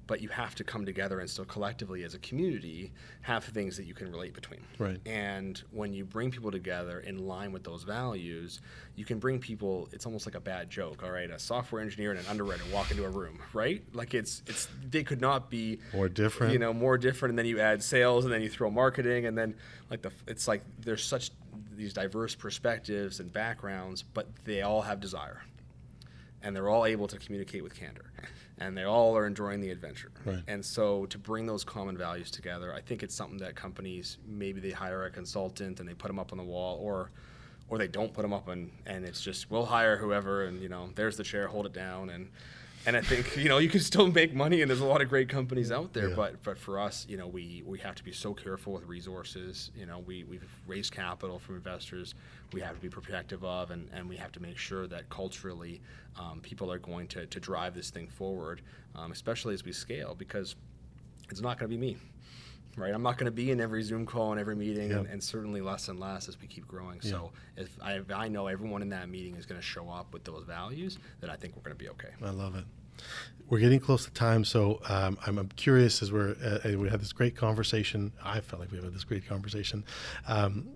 but 0.08 0.22
you 0.22 0.30
have 0.30 0.56
to 0.56 0.64
come 0.64 0.86
together 0.86 1.20
and 1.20 1.30
still 1.30 1.46
collectively 1.46 2.04
as 2.04 2.14
a 2.14 2.20
community 2.20 2.92
have 3.22 3.44
things 3.44 3.78
that 3.78 3.86
you 3.86 3.94
can 3.94 4.12
relate 4.12 4.34
between. 4.34 4.60
Right. 4.78 5.00
And 5.06 5.62
when 5.72 5.94
you 5.94 6.04
bring 6.04 6.32
people 6.32 6.52
together 6.52 7.00
in 7.00 7.26
line 7.26 7.52
with 7.52 7.64
those 7.64 7.84
values, 7.84 8.60
you 8.96 9.06
can 9.06 9.20
bring 9.20 9.40
people. 9.40 9.88
It's 9.92 10.06
almost 10.06 10.26
like 10.26 10.36
a 10.36 10.42
bad 10.42 10.70
joke. 10.70 11.04
All 11.04 11.12
right, 11.12 11.30
a 11.30 11.40
software 11.40 11.82
engineer 11.82 12.12
and 12.12 12.20
an 12.20 12.26
underwriter 12.28 12.64
walk 12.72 12.92
into 12.92 13.06
a 13.06 13.10
room, 13.10 13.40
right? 13.54 13.84
Like 13.94 14.14
it's 14.14 14.44
it's 14.48 14.68
they 14.90 15.04
could 15.04 15.22
not 15.22 15.50
be 15.50 15.80
more 15.94 16.10
different. 16.10 16.54
You 16.54 16.60
know, 16.60 16.74
more 16.74 16.98
different. 16.98 17.32
And 17.32 17.40
then 17.40 17.46
you 17.46 17.60
add 17.60 17.82
sales, 17.82 18.26
and 18.26 18.34
then 18.34 18.42
you 18.42 18.50
throw 18.50 18.70
marketing, 18.70 19.26
and 19.26 19.38
then 19.38 19.56
like 19.90 20.02
the 20.02 20.12
it's 20.28 20.48
like 20.48 20.64
there's 20.82 21.04
such 21.04 21.32
these 21.76 21.94
diverse 21.94 22.36
perspectives 22.36 23.20
and 23.20 23.32
backgrounds, 23.32 24.04
but 24.04 24.28
they 24.46 24.62
all 24.62 24.82
have 24.82 25.00
desire, 25.00 25.42
and 26.44 26.56
they're 26.56 26.70
all 26.70 26.86
able 26.86 27.08
to 27.08 27.18
communicate 27.18 27.64
with 27.64 27.74
candor 27.74 28.12
and 28.60 28.78
they 28.78 28.84
all 28.84 29.18
are 29.18 29.26
enjoying 29.26 29.60
the 29.60 29.70
adventure. 29.70 30.12
Right. 30.26 30.44
And 30.48 30.64
so 30.64 31.06
to 31.08 31.18
bring 31.18 31.46
those 31.46 31.64
common 31.64 31.98
values 31.98 32.30
together, 32.30 32.74
I 32.74 32.82
think 32.82 33.04
it's 33.04 33.16
something 33.16 33.38
that 33.40 33.56
companies 33.56 34.18
maybe 34.28 34.60
they 34.60 34.72
hire 34.72 35.06
a 35.06 35.10
consultant 35.10 35.80
and 35.80 35.90
they 35.90 35.94
put 35.94 36.08
them 36.08 36.20
up 36.20 36.32
on 36.32 36.38
the 36.38 36.44
wall, 36.44 36.80
or 36.82 37.10
or 37.70 37.78
they 37.78 37.88
don't 37.88 38.14
put 38.14 38.22
them 38.22 38.34
up 38.34 38.48
and 38.50 38.72
and 38.86 39.06
it's 39.06 39.22
just 39.22 39.50
we'll 39.50 39.66
hire 39.66 39.98
whoever 39.98 40.46
and 40.46 40.62
you 40.62 40.70
know 40.70 40.90
there's 40.96 41.18
the 41.18 41.24
chair, 41.24 41.48
hold 41.48 41.66
it 41.66 41.74
down 41.74 42.10
and. 42.10 42.30
And 42.86 42.98
I 42.98 43.02
think 43.02 43.38
you 43.38 43.48
know 43.48 43.60
you 43.60 43.70
can 43.70 43.80
still 43.80 44.12
make 44.12 44.34
money, 44.34 44.62
and 44.62 44.70
there's 44.70 44.82
a 44.82 44.86
lot 44.86 45.02
of 45.02 45.10
great 45.10 45.30
companies 45.30 45.72
out 45.72 45.94
there. 45.94 46.10
Yeah. 46.10 46.16
But 46.16 46.44
but 46.44 46.58
for 46.58 46.80
us, 46.80 47.06
you 47.10 47.18
know, 47.18 47.28
we 47.28 47.64
we 47.66 47.80
have 47.80 47.96
to 47.96 48.04
be 48.04 48.12
so 48.12 48.34
careful 48.34 48.74
with 48.74 48.84
resources. 48.86 49.72
You 49.76 49.86
know, 49.86 50.00
we 50.00 50.24
we've 50.24 50.44
raised 50.68 50.92
capital 50.92 51.40
from 51.40 51.56
investors. 51.56 52.16
We 52.52 52.62
have 52.62 52.76
to 52.76 52.82
be 52.82 52.90
protective 52.90 53.44
of, 53.44 53.72
and, 53.72 53.90
and 53.94 54.08
we 54.08 54.18
have 54.18 54.32
to 54.34 54.42
make 54.42 54.58
sure 54.58 54.86
that 54.88 55.10
culturally 55.10 55.82
um, 56.20 56.40
people 56.42 56.72
are 56.72 56.78
going 56.78 57.08
to, 57.08 57.26
to 57.26 57.40
drive 57.40 57.74
this 57.74 57.90
thing 57.90 58.08
forward, 58.08 58.62
um, 58.96 59.12
especially 59.12 59.56
as 59.56 59.66
we 59.66 59.72
scale, 59.72 60.14
because 60.16 60.56
it's 61.30 61.42
not 61.42 61.58
going 61.58 61.72
to 61.72 61.78
be 61.78 61.82
me. 61.82 61.98
Right, 62.76 62.94
I'm 62.94 63.04
not 63.04 63.18
going 63.18 63.26
to 63.26 63.32
be 63.32 63.52
in 63.52 63.62
every 63.62 63.84
Zoom 63.84 64.06
call 64.06 64.32
and 64.32 64.40
every 64.40 64.56
meeting, 64.56 64.90
yep. 64.90 65.02
and, 65.02 65.08
and, 65.08 65.24
certainly 65.24 65.62
less 65.62 65.90
and 65.90 66.00
less 66.00 66.28
as 66.28 66.42
we 66.42 66.48
keep 66.48 66.68
growing. 66.68 67.00
Yeah. 67.04 67.12
So, 67.12 67.32
if 67.56 67.70
I, 67.80 67.94
if 67.94 68.10
I 68.12 68.28
know 68.28 68.48
everyone 68.48 68.82
in 68.82 68.90
that 68.90 69.10
meeting 69.10 69.36
is 69.36 69.46
going 69.46 69.62
to 69.62 69.66
show 69.66 69.92
up 69.92 70.12
with 70.12 70.24
those 70.24 70.44
values, 70.44 70.98
then 71.22 71.30
I 71.30 71.36
think 71.36 71.56
we're 71.56 71.62
going 71.62 71.78
to 71.78 71.84
be 71.84 71.90
okay. 71.90 72.10
I 72.24 72.32
love 72.32 72.56
it. 72.56 72.64
We're 73.48 73.60
getting 73.60 73.80
close 73.80 74.06
to 74.06 74.12
time, 74.12 74.44
so 74.44 74.80
um, 74.88 75.20
I'm, 75.28 75.38
I'm, 75.38 75.50
curious 75.50 76.02
as 76.02 76.12
we're 76.12 76.36
uh, 76.44 76.78
we 76.78 76.90
had 76.90 77.00
this 77.00 77.14
great 77.14 77.36
conversation. 77.36 78.12
I 78.24 78.40
felt 78.40 78.60
like 78.60 78.72
we 78.72 78.82
had 78.82 78.94
this 78.94 79.04
great 79.04 79.28
conversation. 79.28 79.84
Um, 80.28 80.70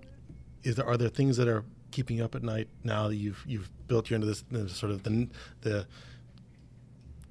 is 0.63 0.75
there 0.75 0.85
are 0.85 0.97
there 0.97 1.09
things 1.09 1.37
that 1.37 1.47
are 1.47 1.63
keeping 1.91 2.17
you 2.17 2.25
up 2.25 2.35
at 2.35 2.43
night 2.43 2.67
now 2.83 3.07
that 3.07 3.15
you've 3.15 3.43
you've 3.47 3.69
built 3.87 4.09
you 4.09 4.15
into 4.15 4.27
this, 4.27 4.43
sort 4.75 4.91
of 4.91 5.03
the 5.03 5.27
the 5.61 5.87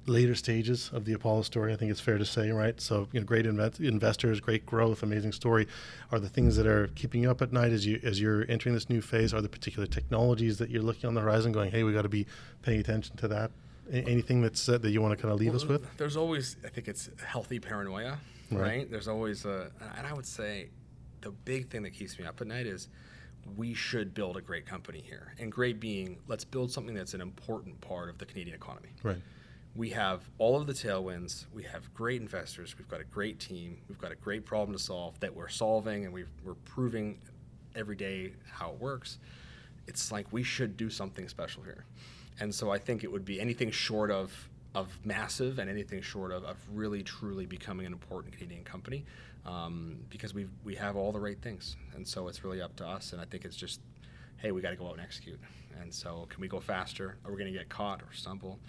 later 0.07 0.35
stages 0.35 0.89
of 0.93 1.05
the 1.05 1.13
Apollo 1.13 1.43
story. 1.43 1.73
I 1.73 1.75
think 1.75 1.91
it's 1.91 1.99
fair 1.99 2.17
to 2.17 2.25
say, 2.25 2.49
right? 2.51 2.79
So, 2.79 3.07
you 3.11 3.19
know, 3.19 3.25
great 3.25 3.45
inve- 3.45 3.79
investors, 3.79 4.39
great 4.39 4.65
growth, 4.65 5.03
amazing 5.03 5.33
story. 5.33 5.67
Are 6.11 6.19
the 6.19 6.29
things 6.29 6.55
that 6.55 6.65
are 6.65 6.87
keeping 6.87 7.23
you 7.23 7.29
up 7.29 7.41
at 7.41 7.51
night 7.51 7.71
as 7.71 7.85
you 7.85 7.99
as 8.03 8.19
you're 8.19 8.45
entering 8.49 8.73
this 8.73 8.89
new 8.89 9.01
phase? 9.01 9.33
Are 9.33 9.41
the 9.41 9.49
particular 9.49 9.85
technologies 9.85 10.57
that 10.57 10.69
you're 10.69 10.81
looking 10.81 11.07
on 11.07 11.13
the 11.13 11.21
horizon, 11.21 11.51
going, 11.51 11.71
"Hey, 11.71 11.83
we 11.83 11.93
got 11.93 12.03
to 12.03 12.09
be 12.09 12.25
paying 12.61 12.79
attention 12.79 13.17
to 13.17 13.27
that"? 13.27 13.51
A- 13.91 14.03
anything 14.03 14.41
that's 14.41 14.67
uh, 14.67 14.77
that 14.77 14.89
you 14.91 15.01
want 15.01 15.17
to 15.17 15.21
kind 15.21 15.33
of 15.33 15.39
leave 15.39 15.49
well, 15.49 15.61
us 15.61 15.65
with? 15.65 15.97
There's 15.97 16.17
always, 16.17 16.55
I 16.65 16.69
think, 16.69 16.87
it's 16.87 17.09
healthy 17.25 17.59
paranoia, 17.59 18.17
right? 18.51 18.61
right? 18.61 18.91
There's 18.91 19.07
always 19.07 19.45
a, 19.45 19.71
and 19.97 20.07
I 20.07 20.13
would 20.13 20.25
say, 20.25 20.69
the 21.21 21.31
big 21.31 21.69
thing 21.69 21.83
that 21.83 21.91
keeps 21.91 22.17
me 22.17 22.25
up 22.25 22.39
at 22.41 22.47
night 22.47 22.65
is 22.65 22.87
we 23.55 23.73
should 23.73 24.13
build 24.13 24.35
a 24.35 24.41
great 24.41 24.65
company 24.65 24.99
here. 24.99 25.33
And 25.39 25.49
great 25.49 25.79
being, 25.79 26.17
let's 26.27 26.43
build 26.43 26.69
something 26.69 26.93
that's 26.93 27.13
an 27.13 27.21
important 27.21 27.79
part 27.79 28.09
of 28.09 28.17
the 28.17 28.25
Canadian 28.25 28.55
economy. 28.55 28.89
Right 29.03 29.21
we 29.77 29.91
have 29.91 30.27
all 30.39 30.59
of 30.59 30.65
the 30.65 30.73
tailwinds. 30.73 31.45
We 31.53 31.61
have 31.63 31.93
great 31.93 32.19
investors. 32.19 32.75
We've 32.77 32.87
got 32.89 32.99
a 32.99 33.03
great 33.03 33.39
team. 33.39 33.77
We've 33.87 33.99
got 33.99 34.11
a 34.11 34.15
great 34.15 34.43
problem 34.43 34.75
to 34.75 34.83
solve 34.83 35.19
that 35.19 35.35
we're 35.35 35.49
solving, 35.49 36.03
and 36.03 36.13
we 36.13 36.23
are 36.23 36.55
proving 36.65 37.19
every 37.75 37.95
day 37.95 38.33
how 38.51 38.71
it 38.71 38.79
works. 38.79 39.19
It's 39.85 40.11
like 40.11 40.25
we 40.31 40.41
should 40.41 40.75
do 40.77 40.89
something 40.89 41.29
special 41.29 41.61
here, 41.61 41.85
and 42.39 42.53
so 42.53 42.71
I 42.71 42.79
think 42.79 43.03
it 43.03 43.11
would 43.11 43.23
be 43.23 43.39
anything 43.39 43.69
short 43.69 44.09
of 44.09 44.49
of 44.73 44.99
massive 45.05 45.59
and 45.59 45.69
anything 45.69 46.01
short 46.01 46.31
of, 46.31 46.43
of 46.43 46.57
really 46.71 47.01
truly 47.01 47.45
becoming 47.45 47.85
an 47.85 47.93
important 47.93 48.33
Canadian 48.33 48.63
company, 48.63 49.05
um, 49.45 49.97
because 50.09 50.33
we 50.33 50.47
we 50.63 50.73
have 50.75 50.95
all 50.95 51.11
the 51.11 51.19
right 51.19 51.39
things, 51.39 51.77
and 51.95 52.05
so 52.05 52.27
it's 52.27 52.43
really 52.43 52.61
up 52.61 52.75
to 52.77 52.85
us. 52.85 53.13
And 53.13 53.21
I 53.21 53.25
think 53.25 53.45
it's 53.45 53.55
just, 53.55 53.79
hey, 54.37 54.51
we 54.51 54.59
got 54.59 54.71
to 54.71 54.75
go 54.75 54.87
out 54.87 54.93
and 54.93 55.01
execute. 55.01 55.39
And 55.79 55.93
so, 55.93 56.25
can 56.29 56.41
we 56.41 56.47
go 56.47 56.59
faster? 56.59 57.17
Are 57.23 57.31
we 57.31 57.37
going 57.37 57.53
to 57.53 57.57
get 57.57 57.69
caught 57.69 58.01
or 58.01 58.11
stumble? 58.11 58.59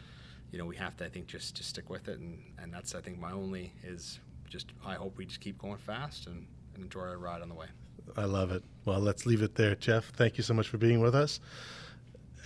You 0.50 0.58
know, 0.58 0.64
we 0.64 0.76
have 0.76 0.96
to, 0.98 1.04
I 1.04 1.08
think, 1.08 1.26
just 1.26 1.56
just 1.56 1.70
stick 1.70 1.90
with 1.90 2.08
it, 2.08 2.18
and 2.18 2.42
and 2.61 2.72
that's, 2.72 2.94
I 2.94 3.00
think, 3.00 3.18
my 3.18 3.32
only 3.32 3.72
is 3.84 4.20
just 4.48 4.72
I 4.84 4.94
hope 4.94 5.16
we 5.16 5.26
just 5.26 5.40
keep 5.40 5.58
going 5.58 5.78
fast 5.78 6.26
and, 6.26 6.46
and 6.74 6.84
enjoy 6.84 7.00
our 7.00 7.18
ride 7.18 7.42
on 7.42 7.48
the 7.48 7.54
way. 7.54 7.66
I 8.16 8.24
love 8.24 8.50
it. 8.50 8.64
Well, 8.84 9.00
let's 9.00 9.26
leave 9.26 9.42
it 9.42 9.54
there, 9.54 9.74
Jeff. 9.74 10.11
Thank 10.11 10.38
you 10.38 10.42
so 10.44 10.54
much 10.54 10.68
for 10.68 10.78
being 10.78 11.00
with 11.00 11.14
us. 11.14 11.40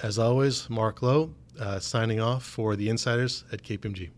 As 0.03 0.19
always, 0.19 0.69
Mark 0.69 1.03
Lowe, 1.03 1.33
uh, 1.61 1.79
signing 1.79 2.21
off 2.21 2.43
for 2.43 2.75
the 2.75 2.89
Insiders 2.89 3.45
at 3.53 3.63
KPMG. 3.63 4.11